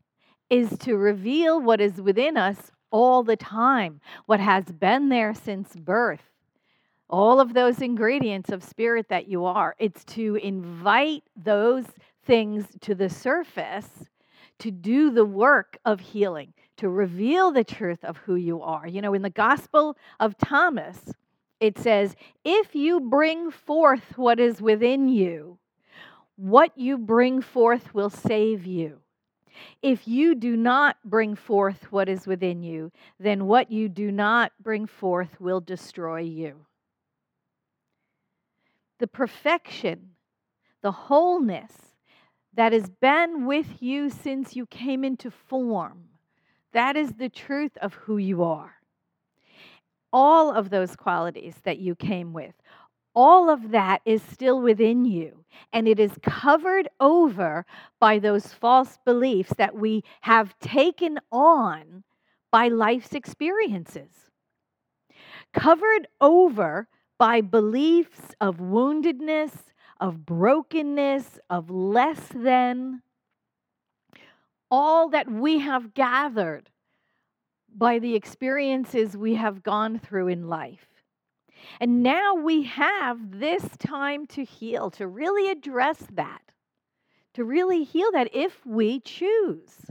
is 0.49 0.77
to 0.79 0.97
reveal 0.97 1.61
what 1.61 1.79
is 1.79 2.01
within 2.01 2.35
us 2.35 2.71
all 2.91 3.23
the 3.23 3.37
time, 3.37 4.01
what 4.25 4.41
has 4.41 4.65
been 4.65 5.07
there 5.07 5.33
since 5.33 5.73
birth. 5.77 6.25
All 7.09 7.39
of 7.39 7.53
those 7.53 7.81
ingredients 7.81 8.49
of 8.49 8.61
spirit 8.61 9.07
that 9.07 9.29
you 9.29 9.45
are. 9.45 9.75
It's 9.79 10.03
to 10.05 10.35
invite 10.35 11.23
those 11.37 11.85
things 12.25 12.65
to 12.81 12.93
the 12.93 13.09
surface 13.09 14.09
to 14.59 14.71
do 14.71 15.09
the 15.09 15.25
work 15.25 15.77
of 15.85 16.01
healing, 16.01 16.53
to 16.77 16.89
reveal 16.89 17.51
the 17.51 17.63
truth 17.63 18.03
of 18.03 18.17
who 18.17 18.35
you 18.35 18.61
are. 18.61 18.85
You 18.85 19.01
know, 19.01 19.13
in 19.13 19.21
the 19.21 19.29
Gospel 19.29 19.95
of 20.19 20.37
Thomas, 20.37 21.13
it 21.61 21.77
says, 21.77 22.13
If 22.43 22.75
you 22.75 22.99
bring 22.99 23.51
forth 23.51 24.17
what 24.17 24.37
is 24.37 24.61
within 24.61 25.07
you, 25.07 25.59
what 26.41 26.75
you 26.75 26.97
bring 26.97 27.39
forth 27.39 27.93
will 27.93 28.09
save 28.09 28.65
you. 28.65 28.97
If 29.83 30.07
you 30.07 30.33
do 30.33 30.57
not 30.57 30.97
bring 31.05 31.35
forth 31.35 31.91
what 31.91 32.09
is 32.09 32.25
within 32.25 32.63
you, 32.63 32.91
then 33.19 33.45
what 33.45 33.71
you 33.71 33.87
do 33.87 34.11
not 34.11 34.51
bring 34.59 34.87
forth 34.87 35.39
will 35.39 35.59
destroy 35.59 36.21
you. 36.21 36.65
The 38.97 39.05
perfection, 39.05 40.11
the 40.81 40.91
wholeness 40.91 41.73
that 42.55 42.73
has 42.73 42.89
been 42.89 43.45
with 43.45 43.79
you 43.79 44.09
since 44.09 44.55
you 44.55 44.65
came 44.65 45.03
into 45.03 45.29
form, 45.29 46.05
that 46.73 46.97
is 46.97 47.13
the 47.13 47.29
truth 47.29 47.77
of 47.83 47.93
who 47.93 48.17
you 48.17 48.41
are. 48.43 48.73
All 50.11 50.51
of 50.51 50.71
those 50.71 50.95
qualities 50.95 51.55
that 51.65 51.77
you 51.77 51.93
came 51.93 52.33
with 52.33 52.55
all 53.13 53.49
of 53.49 53.71
that 53.71 54.01
is 54.05 54.21
still 54.21 54.61
within 54.61 55.05
you. 55.05 55.43
And 55.73 55.87
it 55.87 55.99
is 55.99 56.11
covered 56.21 56.87
over 56.99 57.65
by 57.99 58.19
those 58.19 58.47
false 58.47 58.97
beliefs 59.05 59.53
that 59.57 59.75
we 59.75 60.03
have 60.21 60.57
taken 60.59 61.19
on 61.31 62.03
by 62.51 62.67
life's 62.67 63.13
experiences. 63.13 64.11
Covered 65.53 66.07
over 66.19 66.87
by 67.17 67.41
beliefs 67.41 68.33
of 68.39 68.57
woundedness, 68.57 69.51
of 69.99 70.25
brokenness, 70.25 71.39
of 71.49 71.69
less 71.69 72.19
than. 72.33 73.01
All 74.69 75.09
that 75.09 75.29
we 75.29 75.59
have 75.59 75.93
gathered 75.93 76.69
by 77.73 77.99
the 77.99 78.15
experiences 78.15 79.15
we 79.15 79.35
have 79.35 79.63
gone 79.63 79.99
through 79.99 80.29
in 80.29 80.47
life. 80.47 80.90
And 81.79 82.03
now 82.03 82.35
we 82.35 82.63
have 82.63 83.39
this 83.39 83.65
time 83.77 84.27
to 84.27 84.43
heal, 84.43 84.91
to 84.91 85.07
really 85.07 85.49
address 85.49 85.97
that, 86.13 86.41
to 87.33 87.43
really 87.43 87.83
heal 87.83 88.11
that 88.11 88.29
if 88.33 88.65
we 88.65 88.99
choose, 88.99 89.89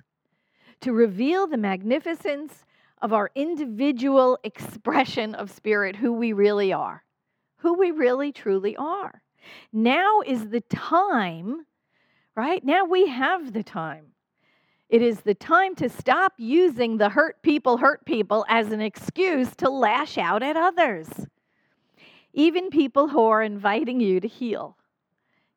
to 0.80 0.92
reveal 0.92 1.46
the 1.46 1.56
magnificence 1.56 2.64
of 3.02 3.12
our 3.12 3.30
individual 3.34 4.38
expression 4.44 5.34
of 5.34 5.50
spirit, 5.50 5.96
who 5.96 6.12
we 6.12 6.32
really 6.32 6.72
are, 6.72 7.04
who 7.56 7.74
we 7.74 7.90
really 7.90 8.32
truly 8.32 8.76
are. 8.76 9.22
Now 9.72 10.20
is 10.26 10.48
the 10.48 10.60
time, 10.62 11.66
right? 12.36 12.64
Now 12.64 12.84
we 12.84 13.08
have 13.08 13.52
the 13.52 13.62
time. 13.62 14.06
It 14.88 15.02
is 15.02 15.20
the 15.20 15.34
time 15.34 15.76
to 15.76 15.88
stop 15.88 16.34
using 16.36 16.96
the 16.96 17.08
hurt 17.08 17.42
people, 17.42 17.76
hurt 17.76 18.04
people 18.04 18.44
as 18.48 18.72
an 18.72 18.80
excuse 18.80 19.54
to 19.56 19.70
lash 19.70 20.18
out 20.18 20.42
at 20.42 20.56
others 20.56 21.08
even 22.32 22.70
people 22.70 23.08
who 23.08 23.24
are 23.24 23.42
inviting 23.42 24.00
you 24.00 24.20
to 24.20 24.28
heal. 24.28 24.76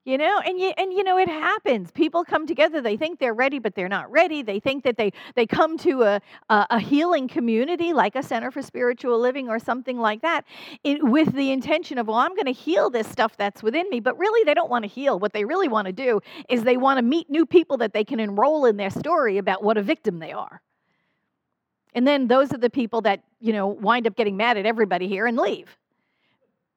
You 0.05 0.17
know, 0.17 0.41
and 0.45 0.59
you, 0.59 0.73
and 0.77 0.91
you 0.91 1.01
know, 1.01 1.17
it 1.17 1.29
happens. 1.29 1.89
People 1.91 2.25
come 2.25 2.45
together, 2.45 2.81
they 2.81 2.97
think 2.97 3.19
they're 3.19 3.33
ready, 3.33 3.57
but 3.57 3.73
they're 3.73 3.87
not 3.87 4.11
ready. 4.11 4.43
They 4.43 4.59
think 4.59 4.83
that 4.83 4.97
they, 4.97 5.13
they 5.35 5.45
come 5.45 5.77
to 5.77 6.03
a, 6.03 6.21
a, 6.49 6.67
a 6.71 6.79
healing 6.79 7.29
community 7.29 7.93
like 7.93 8.17
a 8.17 8.21
Center 8.21 8.51
for 8.51 8.61
Spiritual 8.61 9.17
Living 9.17 9.47
or 9.47 9.59
something 9.59 9.97
like 9.97 10.21
that 10.21 10.43
it, 10.83 11.01
with 11.01 11.31
the 11.31 11.51
intention 11.51 11.97
of, 11.97 12.07
well, 12.07 12.17
I'm 12.17 12.35
going 12.35 12.47
to 12.47 12.51
heal 12.51 12.89
this 12.89 13.07
stuff 13.07 13.37
that's 13.37 13.63
within 13.63 13.89
me. 13.89 14.01
But 14.01 14.17
really, 14.17 14.43
they 14.43 14.53
don't 14.53 14.69
want 14.69 14.83
to 14.83 14.89
heal. 14.89 15.19
What 15.19 15.31
they 15.31 15.45
really 15.45 15.69
want 15.69 15.87
to 15.87 15.93
do 15.93 16.19
is 16.49 16.63
they 16.63 16.75
want 16.75 16.97
to 16.97 17.01
meet 17.01 17.29
new 17.29 17.45
people 17.45 17.77
that 17.77 17.93
they 17.93 18.03
can 18.03 18.19
enroll 18.19 18.65
in 18.65 18.75
their 18.75 18.89
story 18.89 19.37
about 19.37 19.63
what 19.63 19.77
a 19.77 19.81
victim 19.81 20.19
they 20.19 20.33
are. 20.33 20.61
And 21.93 22.05
then 22.05 22.27
those 22.27 22.51
are 22.51 22.57
the 22.57 22.69
people 22.69 22.99
that, 23.03 23.23
you 23.39 23.53
know, 23.53 23.67
wind 23.67 24.05
up 24.05 24.17
getting 24.17 24.35
mad 24.35 24.57
at 24.57 24.65
everybody 24.65 25.07
here 25.07 25.27
and 25.27 25.37
leave 25.37 25.77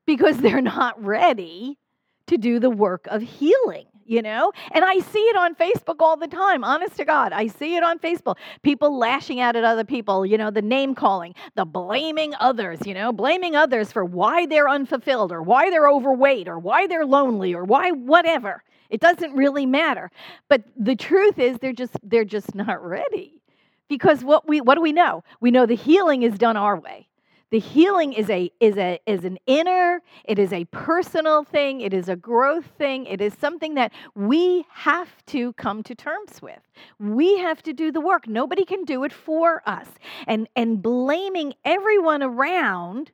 because 0.07 0.39
they're 0.39 0.63
not 0.63 1.03
ready 1.03 1.79
to 2.27 2.37
do 2.37 2.59
the 2.59 2.71
work 2.71 3.07
of 3.09 3.23
healing 3.23 3.87
you 4.07 4.23
know? 4.23 4.53
And 4.73 4.85
I 4.85 5.01
see 5.01 5.19
it 5.19 5.37
on 5.37 5.55
Facebook 5.55 5.97
all 6.01 6.17
the 6.17 6.29
time, 6.29 6.65
honest 6.65 6.97
to 6.97 7.05
God. 7.05 7.33
I 7.33 7.49
see 7.49 7.77
it 7.77 7.83
on 7.83 7.99
Facebook. 7.99 8.37
People 8.63 8.97
lashing 8.97 9.41
out 9.41 9.57
at 9.57 9.65
other 9.65 9.85
people, 9.85 10.25
you 10.25 10.39
know, 10.39 10.51
the 10.51 10.63
name 10.63 10.95
calling, 10.95 11.35
the 11.55 11.65
blaming 11.65 12.35
others, 12.41 12.79
you 12.87 12.95
know, 12.95 13.13
blaming 13.13 13.57
others 13.57 13.93
for 13.93 14.05
why 14.05 14.47
they're 14.47 14.69
unfulfilled 14.69 15.33
or 15.33 15.43
why 15.43 15.71
they're 15.71 15.89
overweight 15.89 16.49
or 16.49 16.59
why 16.59 16.87
they're 16.87 17.07
lonely 17.07 17.55
or 17.55 17.65
why 17.65 17.91
whatever. 17.91 18.63
It 18.89 19.01
doesn't 19.01 19.35
really 19.35 19.67
matter. 19.67 20.11
But 20.49 20.63
the 20.77 20.95
truth 20.95 21.39
is 21.39 21.59
they're 21.59 21.73
just 21.73 21.97
they're 22.03 22.25
just 22.25 22.55
not 22.55 22.85
ready. 22.85 23.43
Because 23.89 24.23
what 24.25 24.49
we 24.49 24.61
what 24.61 24.77
do 24.77 24.81
we 24.81 24.93
know? 24.93 25.25
We 25.41 25.51
know 25.51 25.67
the 25.67 25.75
healing 25.75 26.23
is 26.23 26.39
done 26.39 26.57
our 26.57 26.79
way. 26.79 27.09
The 27.50 27.61
healing 27.61 28.12
is 28.12 28.29
a 28.29 28.50
is 28.59 28.76
a 28.76 28.99
is 29.07 29.25
an 29.25 29.38
inner, 29.47 30.03
it 30.25 30.38
is 30.38 30.53
a 30.53 30.65
personal 30.67 31.45
thing, 31.45 31.81
it 31.81 31.95
is 31.95 32.09
a 32.09 32.17
growth 32.17 32.67
thing, 32.76 33.07
it 33.07 33.21
is 33.21 33.35
something 33.35 33.75
that 33.75 33.93
we 34.17 34.65
have 34.71 35.09
to 35.26 35.53
come 35.53 35.85
to 35.85 35.95
terms 35.95 36.43
with. 36.43 36.61
We 36.99 37.38
have 37.38 37.62
to 37.62 37.73
do 37.73 37.93
the 37.93 38.00
work. 38.00 38.26
Nobody 38.26 38.65
can 38.65 38.85
do 38.85 39.05
it 39.05 39.12
for 39.12 39.62
us. 39.65 39.87
And 40.26 40.49
and 40.57 40.83
blaming 40.83 41.55
everyone 41.65 42.23
around 42.23 43.12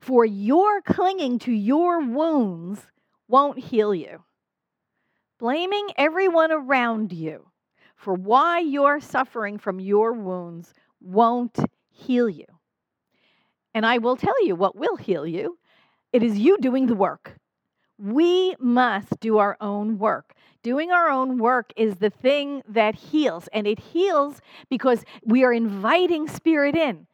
for 0.00 0.24
your 0.24 0.80
clinging 0.82 1.40
to 1.40 1.52
your 1.52 2.00
wounds 2.00 2.80
won't 3.26 3.58
heal 3.58 3.92
you. 3.92 4.22
Blaming 5.40 5.88
everyone 5.96 6.52
around 6.52 7.12
you 7.12 7.48
for 7.96 8.14
why 8.14 8.60
you're 8.60 9.00
suffering 9.00 9.58
from 9.58 9.80
your 9.80 10.12
wounds 10.12 10.72
won't 11.00 11.58
heal 11.90 12.28
you. 12.28 12.46
And 13.74 13.86
I 13.86 13.98
will 13.98 14.16
tell 14.16 14.44
you 14.44 14.54
what 14.54 14.76
will 14.76 14.96
heal 14.96 15.26
you 15.26 15.58
it 16.12 16.22
is 16.22 16.38
you 16.38 16.58
doing 16.58 16.86
the 16.86 16.94
work. 16.94 17.38
We 17.98 18.54
must 18.58 19.18
do 19.20 19.38
our 19.38 19.56
own 19.60 19.98
work. 19.98 20.34
Doing 20.62 20.90
our 20.92 21.08
own 21.08 21.38
work 21.38 21.72
is 21.76 21.96
the 21.96 22.10
thing 22.10 22.62
that 22.68 22.94
heals, 22.94 23.48
and 23.52 23.66
it 23.66 23.78
heals 23.78 24.40
because 24.68 25.04
we 25.24 25.42
are 25.42 25.52
inviting 25.52 26.28
Spirit 26.28 26.76
in. 26.76 27.06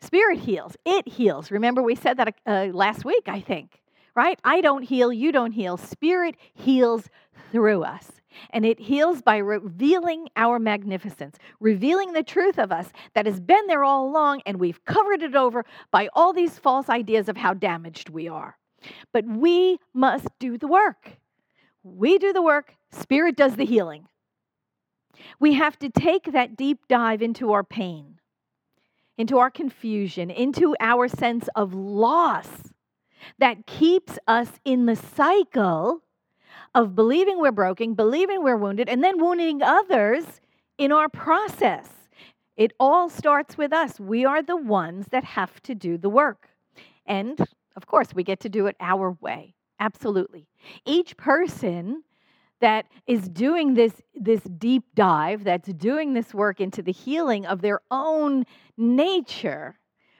Spirit 0.00 0.40
heals, 0.40 0.76
it 0.84 1.06
heals. 1.06 1.50
Remember, 1.50 1.82
we 1.82 1.94
said 1.94 2.16
that 2.16 2.34
uh, 2.46 2.68
last 2.72 3.04
week, 3.04 3.24
I 3.26 3.40
think, 3.40 3.82
right? 4.16 4.38
I 4.42 4.60
don't 4.60 4.82
heal, 4.82 5.12
you 5.12 5.30
don't 5.30 5.52
heal. 5.52 5.76
Spirit 5.76 6.36
heals 6.54 7.08
through 7.52 7.84
us. 7.84 8.10
And 8.50 8.64
it 8.64 8.80
heals 8.80 9.22
by 9.22 9.38
revealing 9.38 10.28
our 10.36 10.58
magnificence, 10.58 11.36
revealing 11.60 12.12
the 12.12 12.22
truth 12.22 12.58
of 12.58 12.72
us 12.72 12.90
that 13.14 13.26
has 13.26 13.40
been 13.40 13.66
there 13.66 13.84
all 13.84 14.06
along, 14.08 14.42
and 14.46 14.58
we've 14.58 14.84
covered 14.84 15.22
it 15.22 15.34
over 15.34 15.64
by 15.90 16.08
all 16.14 16.32
these 16.32 16.58
false 16.58 16.88
ideas 16.88 17.28
of 17.28 17.36
how 17.36 17.54
damaged 17.54 18.08
we 18.08 18.28
are. 18.28 18.56
But 19.12 19.26
we 19.26 19.78
must 19.94 20.28
do 20.38 20.58
the 20.58 20.68
work. 20.68 21.18
We 21.82 22.18
do 22.18 22.32
the 22.32 22.42
work, 22.42 22.74
Spirit 22.92 23.36
does 23.36 23.56
the 23.56 23.64
healing. 23.64 24.06
We 25.40 25.54
have 25.54 25.78
to 25.80 25.88
take 25.88 26.32
that 26.32 26.56
deep 26.56 26.86
dive 26.88 27.22
into 27.22 27.52
our 27.52 27.64
pain, 27.64 28.20
into 29.18 29.38
our 29.38 29.50
confusion, 29.50 30.30
into 30.30 30.76
our 30.80 31.08
sense 31.08 31.48
of 31.54 31.74
loss 31.74 32.48
that 33.38 33.66
keeps 33.66 34.18
us 34.26 34.48
in 34.64 34.86
the 34.86 34.96
cycle 34.96 36.02
of 36.74 36.94
believing 36.94 37.40
we're 37.40 37.52
broken, 37.52 37.94
believing 37.94 38.42
we're 38.42 38.56
wounded, 38.56 38.88
and 38.88 39.02
then 39.04 39.20
wounding 39.20 39.62
others 39.62 40.24
in 40.78 40.92
our 40.92 41.08
process. 41.08 41.88
It 42.56 42.72
all 42.78 43.08
starts 43.08 43.56
with 43.56 43.72
us. 43.72 43.98
We 44.00 44.24
are 44.24 44.42
the 44.42 44.56
ones 44.56 45.06
that 45.10 45.24
have 45.24 45.62
to 45.62 45.74
do 45.74 45.98
the 45.98 46.08
work. 46.08 46.48
And 47.06 47.38
of 47.76 47.86
course, 47.86 48.14
we 48.14 48.22
get 48.22 48.40
to 48.40 48.48
do 48.48 48.66
it 48.66 48.76
our 48.80 49.12
way. 49.20 49.54
Absolutely. 49.80 50.46
Each 50.86 51.16
person 51.16 52.04
that 52.60 52.86
is 53.06 53.28
doing 53.28 53.74
this, 53.74 54.00
this 54.14 54.42
deep 54.42 54.84
dive, 54.94 55.42
that's 55.44 55.72
doing 55.72 56.12
this 56.12 56.32
work 56.32 56.60
into 56.60 56.80
the 56.80 56.92
healing 56.92 57.44
of 57.46 57.60
their 57.60 57.80
own 57.90 58.44
nature, 58.76 59.78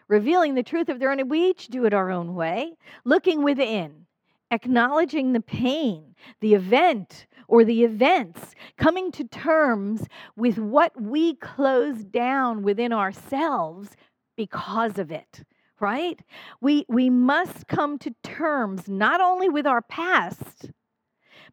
revealing 0.09 0.55
the 0.55 0.63
truth 0.63 0.89
of 0.89 0.99
their 0.99 1.13
own, 1.13 1.29
we 1.29 1.51
each 1.51 1.69
do 1.69 1.85
it 1.85 1.95
our 1.95 2.11
own 2.11 2.35
way, 2.35 2.77
looking 3.05 3.45
within, 3.45 4.07
acknowledging 4.53 5.33
the 5.33 5.41
pain, 5.41 6.15
the 6.41 6.55
event, 6.55 7.27
or 7.49 7.65
the 7.65 7.83
events, 7.83 8.55
coming 8.77 9.11
to 9.13 9.25
terms 9.25 10.07
with 10.37 10.59
what 10.59 10.93
we 11.01 11.35
close 11.37 12.05
down 12.05 12.63
within 12.63 12.93
ourselves 12.93 13.91
because 14.37 14.99
of 14.99 15.11
it 15.11 15.43
right? 15.83 16.21
We, 16.61 16.87
we 16.89 17.11
must 17.11 17.67
come 17.67 17.99
to 17.99 18.15
terms 18.23 18.89
not 18.89 19.21
only 19.21 19.49
with 19.49 19.67
our 19.67 19.83
past, 19.83 20.71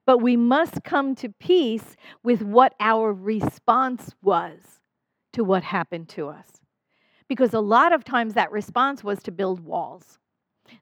but 0.05 0.19
we 0.19 0.37
must 0.37 0.83
come 0.83 1.15
to 1.15 1.29
peace 1.29 1.97
with 2.23 2.43
what 2.43 2.75
our 2.79 3.11
response 3.11 4.13
was 4.21 4.59
to 5.33 5.43
what 5.43 5.63
happened 5.63 6.09
to 6.09 6.29
us. 6.29 6.47
Because 7.27 7.53
a 7.53 7.59
lot 7.59 7.91
of 7.91 8.03
times 8.03 8.35
that 8.35 8.51
response 8.51 9.03
was 9.03 9.21
to 9.23 9.31
build 9.31 9.59
walls. 9.59 10.19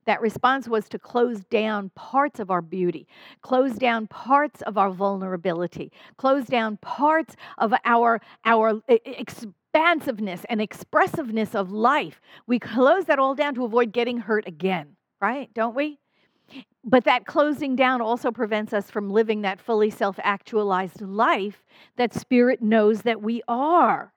That 0.06 0.22
response 0.22 0.67
was 0.67 0.88
to 0.89 1.00
close 1.00 1.44
down 1.46 1.91
parts 1.96 2.39
of 2.39 2.51
our 2.51 2.62
beauty, 2.62 3.08
close 3.41 3.74
down 3.75 4.08
parts 4.08 4.62
of 4.63 4.77
our 4.77 4.91
vulnerability, 4.91 5.91
close 6.17 6.46
down 6.46 6.77
parts 6.77 7.36
of 7.58 7.74
our, 7.86 8.22
our 8.46 8.82
expansiveness 8.88 10.46
and 10.50 10.62
expressiveness 10.62 11.56
of 11.56 11.72
life. 11.72 12.22
We 12.48 12.60
close 12.60 13.06
that 13.06 13.20
all 13.20 13.36
down 13.36 13.56
to 13.56 13.65
avoid 13.65 13.91
getting 13.91 14.17
hurt 14.17 14.48
again, 14.48 14.96
right? 15.22 15.53
Don't 15.53 15.75
we? 15.75 16.00
But 16.84 17.03
that 17.03 17.25
closing 17.25 17.75
down 17.75 18.01
also 18.01 18.32
prevents 18.32 18.72
us 18.72 18.89
from 18.89 19.10
living 19.10 19.41
that 19.41 19.60
fully 19.60 19.89
self 19.89 20.17
actualized 20.24 21.01
life 21.01 21.65
that 21.98 22.13
Spirit 22.13 22.62
knows 22.62 23.01
that 23.01 23.22
we 23.22 23.41
are. 23.48 24.13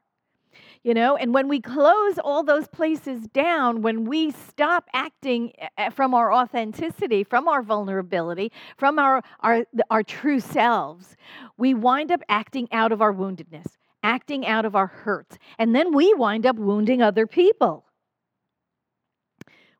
You 0.82 0.94
know, 0.94 1.14
and 1.14 1.34
when 1.34 1.46
we 1.49 1.60
close 1.60 2.18
all 2.18 2.42
those 2.42 2.66
places 2.66 3.26
down, 3.34 3.82
when 3.82 4.06
we 4.06 4.30
stop 4.30 4.88
acting 4.94 5.52
eh, 5.58 5.68
eh, 5.76 5.90
from 5.90 6.14
our 6.14 6.32
authenticity, 6.32 7.22
from 7.22 7.49
our 7.49 7.62
vulnerability, 7.62 8.50
from 8.78 8.99
our, 8.99 9.23
our, 9.40 9.66
our 9.90 10.02
true 10.02 10.40
selves, 10.40 11.16
we 11.58 11.75
wind 11.75 12.10
up 12.10 12.23
acting 12.30 12.66
out 12.73 12.93
of 12.93 13.02
our 13.02 13.12
woundedness 13.12 13.66
acting 14.02 14.47
out 14.47 14.64
of 14.64 14.75
our 14.75 14.86
hurts. 14.86 15.38
And 15.58 15.75
then 15.75 15.95
we 15.95 16.12
wind 16.14 16.47
up 16.47 16.56
wounding 16.56 17.02
other 17.02 17.26
people. 17.26 17.84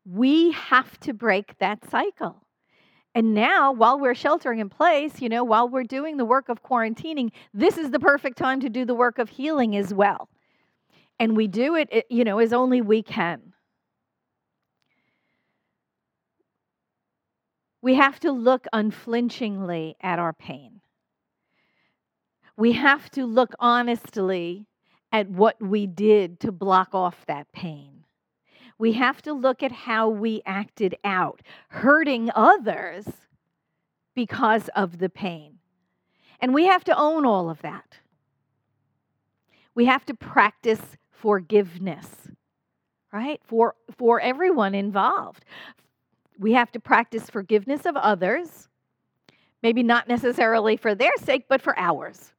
We 0.05 0.53
have 0.53 0.99
to 1.01 1.13
break 1.13 1.59
that 1.59 1.89
cycle. 1.91 2.43
And 3.15 3.35
now, 3.35 3.73
while 3.73 3.99
we're 3.99 4.15
sheltering 4.15 4.61
in 4.61 4.69
place, 4.69 5.21
you 5.21 5.29
know, 5.29 5.43
while 5.43 5.69
we're 5.69 5.85
doing 5.85 6.17
the 6.17 6.25
work 6.25 6.49
of 6.49 6.63
quarantining, 6.63 7.31
this 7.53 7.77
is 7.77 7.91
the 7.91 7.99
perfect 7.99 8.39
time 8.39 8.61
to 8.61 8.69
do 8.69 8.85
the 8.85 8.95
work 8.95 9.19
of 9.19 9.29
healing 9.29 9.77
as 9.77 9.93
well. 9.93 10.29
And 11.21 11.37
we 11.37 11.47
do 11.47 11.77
it, 11.77 12.07
you 12.11 12.25
know, 12.25 12.41
as 12.41 12.53
only 12.53 12.81
we 12.81 13.05
can. 13.05 13.53
We 17.81 17.95
have 17.95 18.19
to 18.21 18.33
look 18.33 18.67
unflinchingly 18.73 19.97
at 20.01 20.19
our 20.19 20.33
pain 20.33 20.81
we 22.61 22.73
have 22.73 23.11
to 23.11 23.25
look 23.25 23.55
honestly 23.59 24.67
at 25.11 25.31
what 25.31 25.61
we 25.63 25.87
did 25.87 26.39
to 26.41 26.53
block 26.53 26.95
off 26.95 27.25
that 27.27 27.51
pain. 27.53 28.05
We 28.77 28.93
have 28.93 29.23
to 29.23 29.33
look 29.33 29.63
at 29.63 29.73
how 29.73 30.11
we 30.11 30.43
acted 30.45 30.95
out, 31.03 31.41
hurting 31.71 32.31
others 32.35 33.07
because 34.15 34.69
of 34.77 34.99
the 34.99 35.09
pain. 35.09 35.59
And 36.39 36.53
we 36.53 36.67
have 36.67 36.85
to 36.85 36.97
own 36.99 37.25
all 37.25 37.49
of 37.49 37.63
that. 37.63 37.97
We 39.75 39.87
have 39.87 40.05
to 40.05 40.15
practice 40.15 40.99
forgiveness, 41.21 42.07
right? 43.13 43.41
For, 43.45 43.75
for 43.97 44.21
everyone 44.21 44.75
involved. 44.75 45.45
We 46.39 46.53
have 46.55 46.73
to 46.73 46.81
practice 46.81 47.29
forgiveness 47.29 47.85
of 47.85 47.97
others, 47.97 48.69
maybe 49.63 49.83
not 49.83 50.09
necessarily 50.09 50.77
for 50.77 50.95
their 50.95 51.13
sake, 51.19 51.45
but 51.49 51.61
for 51.61 51.79
ours 51.79 52.33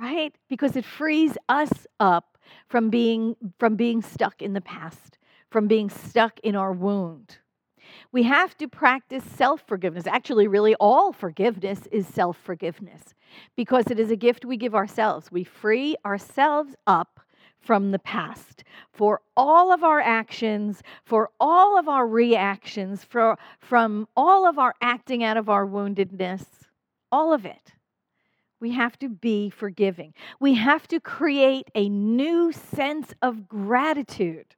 right? 0.00 0.34
Because 0.48 0.76
it 0.76 0.84
frees 0.84 1.36
us 1.48 1.70
up 2.00 2.38
from 2.68 2.90
being, 2.90 3.36
from 3.58 3.76
being 3.76 4.02
stuck 4.02 4.40
in 4.42 4.54
the 4.54 4.60
past, 4.60 5.18
from 5.50 5.68
being 5.68 5.90
stuck 5.90 6.40
in 6.40 6.56
our 6.56 6.72
wound. 6.72 7.38
We 8.12 8.22
have 8.22 8.56
to 8.58 8.68
practice 8.68 9.24
self 9.24 9.62
forgiveness. 9.66 10.06
Actually, 10.06 10.48
really, 10.48 10.74
all 10.76 11.12
forgiveness 11.12 11.80
is 11.92 12.06
self 12.06 12.36
forgiveness 12.38 13.14
because 13.56 13.90
it 13.90 13.98
is 13.98 14.10
a 14.10 14.16
gift 14.16 14.44
we 14.44 14.56
give 14.56 14.74
ourselves. 14.74 15.30
We 15.30 15.44
free 15.44 15.96
ourselves 16.04 16.74
up 16.86 17.20
from 17.60 17.90
the 17.90 17.98
past 17.98 18.64
for 18.92 19.20
all 19.36 19.72
of 19.72 19.84
our 19.84 20.00
actions, 20.00 20.82
for 21.04 21.30
all 21.38 21.78
of 21.78 21.88
our 21.88 22.06
reactions, 22.06 23.04
for, 23.04 23.38
from 23.58 24.06
all 24.16 24.46
of 24.46 24.58
our 24.58 24.74
acting 24.80 25.22
out 25.22 25.36
of 25.36 25.48
our 25.48 25.66
woundedness, 25.66 26.44
all 27.12 27.32
of 27.32 27.44
it. 27.44 27.72
We 28.60 28.72
have 28.72 28.98
to 28.98 29.08
be 29.08 29.48
forgiving. 29.48 30.12
We 30.38 30.54
have 30.54 30.86
to 30.88 31.00
create 31.00 31.70
a 31.74 31.88
new 31.88 32.52
sense 32.52 33.14
of 33.22 33.48
gratitude. 33.48 34.54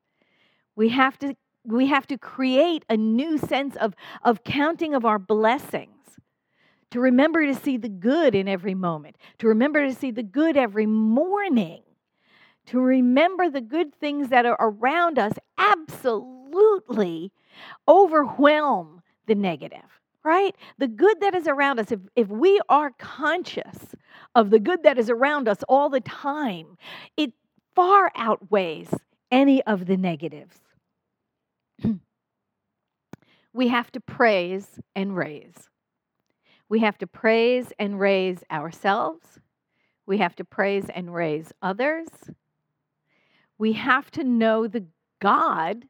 We 0.74 0.88
have 0.88 1.18
to, 1.20 1.36
we 1.64 1.86
have 1.86 2.06
to 2.08 2.18
create 2.18 2.84
a 2.88 2.96
new 2.96 3.38
sense 3.38 3.76
of, 3.76 3.94
of 4.24 4.42
counting 4.42 4.94
of 4.94 5.04
our 5.04 5.20
blessings. 5.20 5.88
To 6.90 7.00
remember 7.00 7.46
to 7.46 7.54
see 7.54 7.78
the 7.78 7.88
good 7.88 8.34
in 8.34 8.48
every 8.48 8.74
moment, 8.74 9.16
to 9.38 9.48
remember 9.48 9.86
to 9.86 9.94
see 9.94 10.10
the 10.10 10.22
good 10.22 10.56
every 10.58 10.84
morning, 10.84 11.82
to 12.66 12.80
remember 12.80 13.50
the 13.50 13.60
good 13.60 13.94
things 13.94 14.28
that 14.28 14.46
are 14.46 14.56
around 14.60 15.18
us 15.18 15.32
absolutely 15.58 17.32
overwhelm 17.88 19.02
the 19.26 19.34
negative 19.34 20.02
right? 20.24 20.54
The 20.78 20.88
good 20.88 21.20
that 21.20 21.34
is 21.34 21.46
around 21.46 21.80
us, 21.80 21.90
if, 21.90 22.00
if 22.14 22.28
we 22.28 22.60
are 22.68 22.92
conscious 22.98 23.94
of 24.34 24.50
the 24.50 24.58
good 24.58 24.82
that 24.84 24.98
is 24.98 25.10
around 25.10 25.48
us 25.48 25.62
all 25.68 25.88
the 25.88 26.00
time, 26.00 26.76
it 27.16 27.32
far 27.74 28.12
outweighs 28.14 28.94
any 29.30 29.62
of 29.64 29.86
the 29.86 29.96
negatives. 29.96 30.56
we 33.52 33.68
have 33.68 33.90
to 33.92 34.00
praise 34.00 34.80
and 34.94 35.16
raise. 35.16 35.68
We 36.68 36.80
have 36.80 36.98
to 36.98 37.06
praise 37.06 37.72
and 37.78 37.98
raise 37.98 38.44
ourselves. 38.50 39.38
We 40.06 40.18
have 40.18 40.36
to 40.36 40.44
praise 40.44 40.86
and 40.94 41.12
raise 41.12 41.52
others. 41.60 42.08
We 43.62 43.74
have 43.74 44.10
to 44.12 44.24
know 44.24 44.66
the 44.66 44.86
God 45.20 45.84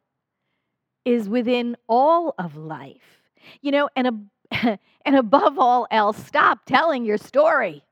is 1.07 1.27
within 1.27 1.75
all 1.89 2.35
of 2.39 2.55
life. 2.55 3.23
You 3.63 3.71
know, 3.71 3.89
and, 3.97 4.29
and 4.53 5.17
above 5.17 5.59
all 5.59 5.87
else, 5.91 6.23
stop 6.23 6.67
telling 6.67 7.07
your 7.07 7.17
story. 7.17 7.83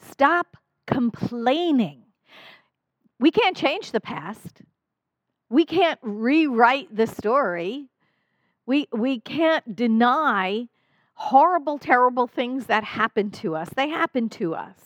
Stop 0.00 0.56
complaining. 0.86 2.04
We 3.20 3.30
can't 3.30 3.54
change 3.54 3.92
the 3.92 4.00
past. 4.00 4.62
We 5.50 5.66
can't 5.66 6.00
rewrite 6.00 6.96
the 6.96 7.06
story. 7.06 7.90
We, 8.64 8.88
we 8.90 9.20
can't 9.20 9.76
deny 9.76 10.68
horrible, 11.12 11.76
terrible 11.76 12.26
things 12.26 12.64
that 12.68 12.84
happen 12.84 13.30
to 13.32 13.54
us. 13.54 13.68
They 13.76 13.90
happen 13.90 14.30
to 14.30 14.54
us. 14.54 14.78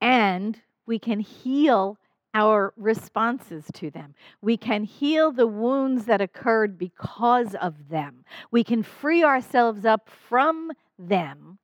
And 0.00 0.58
we 0.86 0.98
can 0.98 1.20
heal 1.20 1.98
our 2.34 2.72
responses 2.76 3.64
to 3.74 3.90
them. 3.90 4.14
We 4.40 4.56
can 4.56 4.84
heal 4.84 5.32
the 5.32 5.46
wounds 5.46 6.06
that 6.06 6.20
occurred 6.20 6.78
because 6.78 7.54
of 7.56 7.88
them. 7.88 8.24
We 8.50 8.64
can 8.64 8.82
free 8.82 9.22
ourselves 9.22 9.84
up 9.84 10.08
from 10.28 10.72
them 10.98 11.58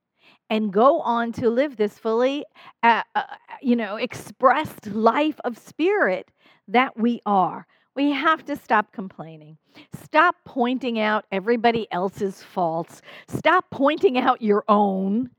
and 0.50 0.72
go 0.72 1.00
on 1.00 1.32
to 1.32 1.50
live 1.50 1.76
this 1.76 1.98
fully, 1.98 2.44
uh, 2.82 3.02
uh, 3.14 3.22
you 3.60 3.76
know, 3.76 3.96
expressed 3.96 4.86
life 4.86 5.38
of 5.44 5.58
spirit 5.58 6.30
that 6.68 6.98
we 6.98 7.20
are. 7.26 7.66
We 7.94 8.12
have 8.12 8.44
to 8.44 8.56
stop 8.56 8.92
complaining. 8.92 9.58
Stop 10.04 10.36
pointing 10.44 11.00
out 11.00 11.26
everybody 11.32 11.90
else's 11.90 12.42
faults. 12.42 13.02
Stop 13.26 13.70
pointing 13.70 14.18
out 14.18 14.40
your 14.40 14.64
own. 14.68 15.30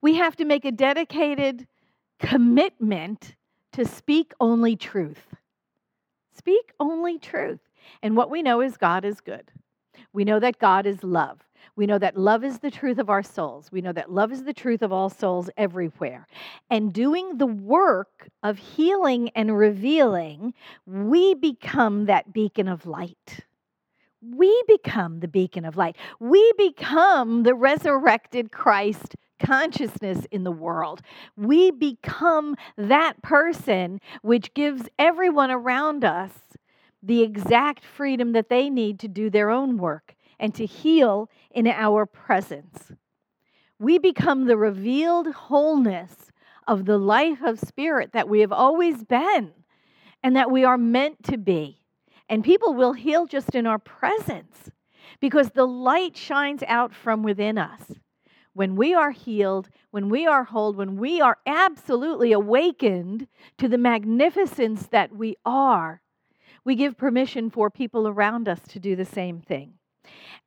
We 0.00 0.14
have 0.16 0.36
to 0.36 0.44
make 0.44 0.64
a 0.64 0.72
dedicated 0.72 1.66
commitment 2.18 3.36
to 3.74 3.84
speak 3.84 4.32
only 4.40 4.76
truth. 4.76 5.34
Speak 6.36 6.72
only 6.78 7.18
truth. 7.18 7.60
And 8.02 8.16
what 8.16 8.30
we 8.30 8.40
know 8.40 8.60
is 8.60 8.76
God 8.76 9.04
is 9.04 9.20
good. 9.20 9.50
We 10.12 10.24
know 10.24 10.38
that 10.38 10.60
God 10.60 10.86
is 10.86 11.02
love. 11.02 11.40
We 11.74 11.86
know 11.86 11.98
that 11.98 12.16
love 12.16 12.44
is 12.44 12.60
the 12.60 12.70
truth 12.70 12.98
of 12.98 13.10
our 13.10 13.22
souls. 13.22 13.72
We 13.72 13.80
know 13.80 13.92
that 13.92 14.12
love 14.12 14.30
is 14.30 14.44
the 14.44 14.52
truth 14.52 14.82
of 14.82 14.92
all 14.92 15.10
souls 15.10 15.50
everywhere. 15.56 16.28
And 16.70 16.92
doing 16.92 17.38
the 17.38 17.46
work 17.46 18.28
of 18.44 18.58
healing 18.58 19.30
and 19.34 19.58
revealing, 19.58 20.54
we 20.86 21.34
become 21.34 22.06
that 22.06 22.32
beacon 22.32 22.68
of 22.68 22.86
light. 22.86 23.40
We 24.22 24.62
become 24.68 25.18
the 25.18 25.28
beacon 25.28 25.64
of 25.64 25.76
light. 25.76 25.96
We 26.20 26.52
become 26.56 27.42
the 27.42 27.54
resurrected 27.54 28.52
Christ 28.52 29.16
consciousness 29.44 30.26
in 30.30 30.44
the 30.44 30.52
world. 30.52 31.02
We 31.36 31.70
become 31.70 32.56
that 32.76 33.20
person 33.22 34.00
which 34.22 34.54
gives 34.54 34.88
everyone 34.98 35.50
around 35.50 36.04
us 36.04 36.32
the 37.02 37.22
exact 37.22 37.84
freedom 37.84 38.32
that 38.32 38.48
they 38.48 38.70
need 38.70 38.98
to 39.00 39.08
do 39.08 39.28
their 39.28 39.50
own 39.50 39.76
work 39.76 40.14
and 40.38 40.54
to 40.54 40.64
heal 40.64 41.28
in 41.50 41.66
our 41.66 42.06
presence. 42.06 42.92
We 43.78 43.98
become 43.98 44.46
the 44.46 44.56
revealed 44.56 45.28
wholeness 45.32 46.30
of 46.66 46.86
the 46.86 46.98
life 46.98 47.42
of 47.42 47.60
spirit 47.60 48.12
that 48.12 48.28
we 48.28 48.40
have 48.40 48.52
always 48.52 49.04
been 49.04 49.52
and 50.22 50.36
that 50.36 50.50
we 50.50 50.64
are 50.64 50.78
meant 50.78 51.22
to 51.24 51.36
be. 51.36 51.82
And 52.28 52.42
people 52.42 52.72
will 52.72 52.94
heal 52.94 53.26
just 53.26 53.54
in 53.54 53.66
our 53.66 53.78
presence 53.78 54.70
because 55.20 55.50
the 55.50 55.66
light 55.66 56.16
shines 56.16 56.62
out 56.66 56.94
from 56.94 57.22
within 57.22 57.58
us. 57.58 57.82
When 58.54 58.76
we 58.76 58.94
are 58.94 59.10
healed, 59.10 59.68
when 59.90 60.08
we 60.08 60.26
are 60.26 60.44
whole, 60.44 60.72
when 60.72 60.96
we 60.96 61.20
are 61.20 61.38
absolutely 61.46 62.32
awakened 62.32 63.28
to 63.58 63.68
the 63.68 63.78
magnificence 63.78 64.86
that 64.88 65.14
we 65.14 65.36
are, 65.44 66.00
we 66.64 66.74
give 66.74 66.96
permission 66.96 67.50
for 67.50 67.68
people 67.68 68.08
around 68.08 68.48
us 68.48 68.60
to 68.68 68.80
do 68.80 68.96
the 68.96 69.04
same 69.04 69.40
thing 69.40 69.74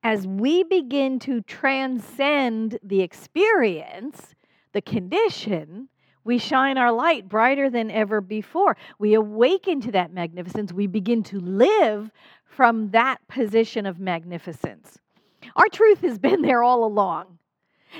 as 0.04 0.28
we 0.28 0.63
begin 0.63 1.20
to 1.20 1.41
transcend 1.41 2.80
the 2.84 3.02
experience, 3.02 4.36
the 4.74 4.82
condition, 4.82 5.89
we 6.24 6.38
shine 6.38 6.78
our 6.78 6.91
light 6.91 7.30
brighter 7.30 7.70
than 7.70 7.89
ever 7.89 8.22
before. 8.22 8.76
We 9.00 9.13
awaken 9.13 9.82
to 9.82 9.91
that 9.93 10.13
magnificence. 10.13 10.74
We 10.74 10.88
begin 10.88 11.24
to 11.24 11.39
live 11.39 12.12
from 12.43 12.91
that 12.91 13.26
position 13.28 13.86
of 13.86 14.00
magnificence. 14.00 15.00
Our 15.56 15.70
truth 15.70 16.02
has 16.02 16.20
been 16.20 16.41
there 16.41 16.63
all 16.63 16.84
along. 16.84 17.37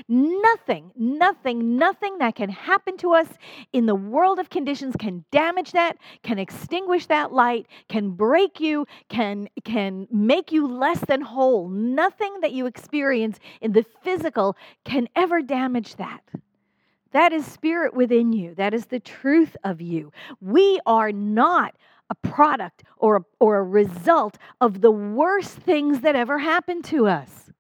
Nothing, 0.08 0.92
nothing, 0.96 1.78
nothing 1.78 2.18
that 2.20 2.36
can 2.36 2.50
happen 2.50 2.98
to 2.98 3.14
us 3.14 3.28
in 3.74 3.86
the 3.86 3.96
world 3.96 4.40
of 4.40 4.50
conditions 4.50 4.96
can 4.98 5.26
damage 5.32 5.72
that, 5.72 5.98
can 6.24 6.40
extinguish 6.40 7.06
that 7.08 7.34
light, 7.34 7.68
can 7.90 8.12
break 8.12 8.60
you, 8.60 8.86
can, 9.10 9.50
can 9.64 10.08
make 10.12 10.52
you 10.52 10.68
less 10.68 11.00
than 11.02 11.22
whole. 11.22 11.70
Nothing 11.70 12.42
that 12.42 12.52
you 12.52 12.66
experience 12.66 13.40
in 13.62 13.72
the 13.72 13.86
physical 14.04 14.56
can 14.84 15.08
ever 15.16 15.42
damage 15.42 15.96
that. 15.96 16.22
That 17.12 17.34
is 17.34 17.46
spirit 17.46 17.94
within 17.94 18.34
you. 18.34 18.54
That 18.56 18.74
is 18.74 18.86
the 18.86 19.00
truth 19.00 19.56
of 19.64 19.82
you. 19.82 20.12
We 20.42 20.80
are 20.86 21.12
not 21.12 21.76
a 22.10 22.16
product 22.16 22.84
or 22.98 23.18
a, 23.18 23.22
or 23.40 23.58
a 23.58 23.64
result 23.64 24.38
of 24.62 24.82
the 24.82 24.92
worst 24.92 25.58
things 25.58 26.02
that 26.02 26.16
ever 26.16 26.40
happened 26.40 26.86
to 26.86 27.08
us. 27.08 27.52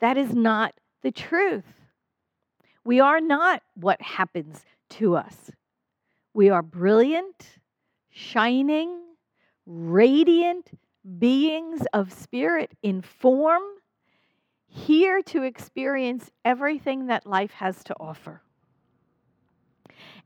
That 0.00 0.16
is 0.16 0.34
not 0.34 0.74
the 1.02 1.10
truth. 1.10 1.64
We 2.84 3.00
are 3.00 3.20
not 3.20 3.62
what 3.74 4.00
happens 4.00 4.64
to 4.90 5.16
us. 5.16 5.50
We 6.34 6.50
are 6.50 6.62
brilliant, 6.62 7.58
shining, 8.10 9.00
radiant 9.66 10.70
beings 11.18 11.82
of 11.92 12.12
spirit 12.12 12.72
in 12.82 13.02
form, 13.02 13.62
here 14.66 15.22
to 15.22 15.42
experience 15.42 16.30
everything 16.44 17.06
that 17.06 17.26
life 17.26 17.52
has 17.52 17.82
to 17.84 17.94
offer. 17.98 18.42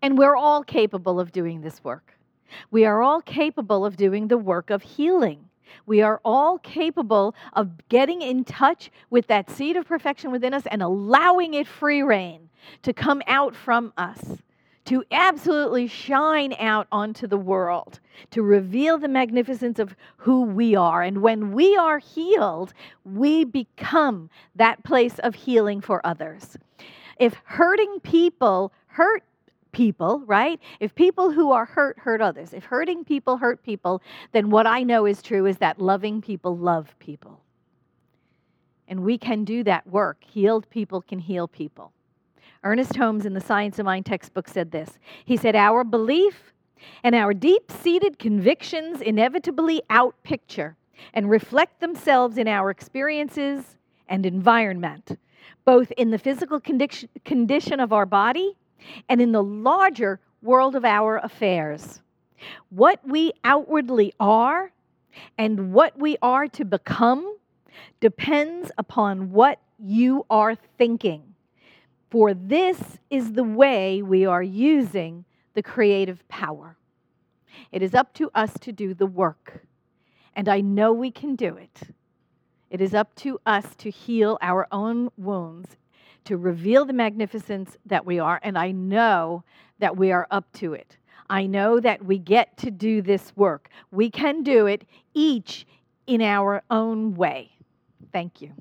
And 0.02 0.16
we're 0.16 0.36
all 0.36 0.64
capable 0.64 1.20
of 1.20 1.30
doing 1.32 1.60
this 1.60 1.84
work. 1.84 2.14
We 2.70 2.84
are 2.84 3.02
all 3.02 3.20
capable 3.20 3.84
of 3.84 3.96
doing 3.96 4.28
the 4.28 4.38
work 4.38 4.70
of 4.70 4.82
healing. 4.82 5.49
We 5.86 6.02
are 6.02 6.20
all 6.24 6.58
capable 6.58 7.34
of 7.54 7.88
getting 7.88 8.22
in 8.22 8.44
touch 8.44 8.90
with 9.10 9.26
that 9.28 9.50
seed 9.50 9.76
of 9.76 9.86
perfection 9.86 10.30
within 10.30 10.54
us 10.54 10.66
and 10.70 10.82
allowing 10.82 11.54
it 11.54 11.66
free 11.66 12.02
rein 12.02 12.48
to 12.82 12.92
come 12.92 13.22
out 13.26 13.54
from 13.54 13.92
us, 13.96 14.38
to 14.86 15.04
absolutely 15.10 15.86
shine 15.86 16.54
out 16.58 16.86
onto 16.90 17.26
the 17.26 17.36
world, 17.36 18.00
to 18.30 18.42
reveal 18.42 18.98
the 18.98 19.08
magnificence 19.08 19.78
of 19.78 19.94
who 20.16 20.42
we 20.42 20.74
are. 20.74 21.02
And 21.02 21.22
when 21.22 21.52
we 21.52 21.76
are 21.76 21.98
healed, 21.98 22.74
we 23.04 23.44
become 23.44 24.30
that 24.56 24.82
place 24.84 25.18
of 25.20 25.34
healing 25.34 25.80
for 25.80 26.04
others. 26.04 26.56
If 27.18 27.34
hurting 27.44 28.00
people 28.00 28.72
hurt 28.86 29.22
people, 29.72 30.22
right? 30.26 30.60
If 30.80 30.94
people 30.94 31.30
who 31.32 31.52
are 31.52 31.64
hurt 31.64 31.98
hurt 31.98 32.20
others, 32.20 32.52
if 32.52 32.64
hurting 32.64 33.04
people 33.04 33.36
hurt 33.36 33.62
people, 33.62 34.02
then 34.32 34.50
what 34.50 34.66
I 34.66 34.82
know 34.82 35.06
is 35.06 35.22
true 35.22 35.46
is 35.46 35.58
that 35.58 35.80
loving 35.80 36.20
people 36.20 36.56
love 36.56 36.94
people. 36.98 37.40
And 38.88 39.04
we 39.04 39.18
can 39.18 39.44
do 39.44 39.62
that 39.64 39.86
work. 39.86 40.18
Healed 40.24 40.68
people 40.70 41.00
can 41.00 41.20
heal 41.20 41.46
people. 41.46 41.92
Ernest 42.64 42.96
Holmes 42.96 43.24
in 43.24 43.34
the 43.34 43.40
Science 43.40 43.78
of 43.78 43.86
Mind 43.86 44.04
textbook 44.04 44.48
said 44.48 44.70
this. 44.70 44.98
He 45.24 45.36
said, 45.36 45.56
Our 45.56 45.84
belief 45.84 46.52
and 47.02 47.14
our 47.14 47.32
deep 47.32 47.70
seated 47.70 48.18
convictions 48.18 49.00
inevitably 49.00 49.82
outpicture 49.90 50.74
and 51.14 51.30
reflect 51.30 51.80
themselves 51.80 52.36
in 52.36 52.48
our 52.48 52.70
experiences 52.70 53.76
and 54.08 54.26
environment, 54.26 55.18
both 55.64 55.90
in 55.92 56.10
the 56.10 56.18
physical 56.18 56.60
condition 56.60 57.80
of 57.80 57.92
our 57.92 58.06
body 58.06 58.56
and 59.08 59.20
in 59.20 59.32
the 59.32 59.42
larger 59.42 60.20
world 60.42 60.74
of 60.74 60.84
our 60.84 61.18
affairs. 61.18 62.00
What 62.70 63.00
we 63.06 63.32
outwardly 63.44 64.12
are 64.18 64.72
and 65.36 65.72
what 65.72 65.98
we 65.98 66.16
are 66.22 66.46
to 66.48 66.64
become 66.64 67.36
depends 68.00 68.70
upon 68.78 69.30
what 69.32 69.60
you 69.78 70.24
are 70.30 70.54
thinking. 70.54 71.22
For 72.10 72.34
this 72.34 72.98
is 73.10 73.32
the 73.32 73.44
way 73.44 74.02
we 74.02 74.26
are 74.26 74.42
using 74.42 75.24
the 75.54 75.62
creative 75.62 76.26
power. 76.28 76.76
It 77.72 77.82
is 77.82 77.94
up 77.94 78.12
to 78.14 78.30
us 78.34 78.52
to 78.60 78.72
do 78.72 78.94
the 78.94 79.06
work, 79.06 79.64
and 80.34 80.48
I 80.48 80.60
know 80.60 80.92
we 80.92 81.10
can 81.10 81.36
do 81.36 81.56
it. 81.56 81.82
It 82.70 82.80
is 82.80 82.94
up 82.94 83.14
to 83.16 83.40
us 83.46 83.74
to 83.76 83.90
heal 83.90 84.38
our 84.40 84.66
own 84.72 85.10
wounds 85.16 85.76
to 86.24 86.36
reveal 86.36 86.84
the 86.84 86.92
magnificence 86.92 87.76
that 87.86 88.04
we 88.04 88.18
are, 88.18 88.40
and 88.42 88.58
I 88.58 88.70
know 88.70 89.44
that 89.78 89.96
we 89.96 90.12
are 90.12 90.26
up 90.30 90.52
to 90.54 90.74
it. 90.74 90.96
I 91.28 91.46
know 91.46 91.80
that 91.80 92.04
we 92.04 92.18
get 92.18 92.56
to 92.58 92.70
do 92.70 93.02
this 93.02 93.32
work. 93.36 93.68
We 93.92 94.10
can 94.10 94.42
do 94.42 94.66
it 94.66 94.84
each 95.14 95.66
in 96.06 96.22
our 96.22 96.62
own 96.70 97.14
way. 97.14 97.52
Thank 98.12 98.42
you. 98.42 98.52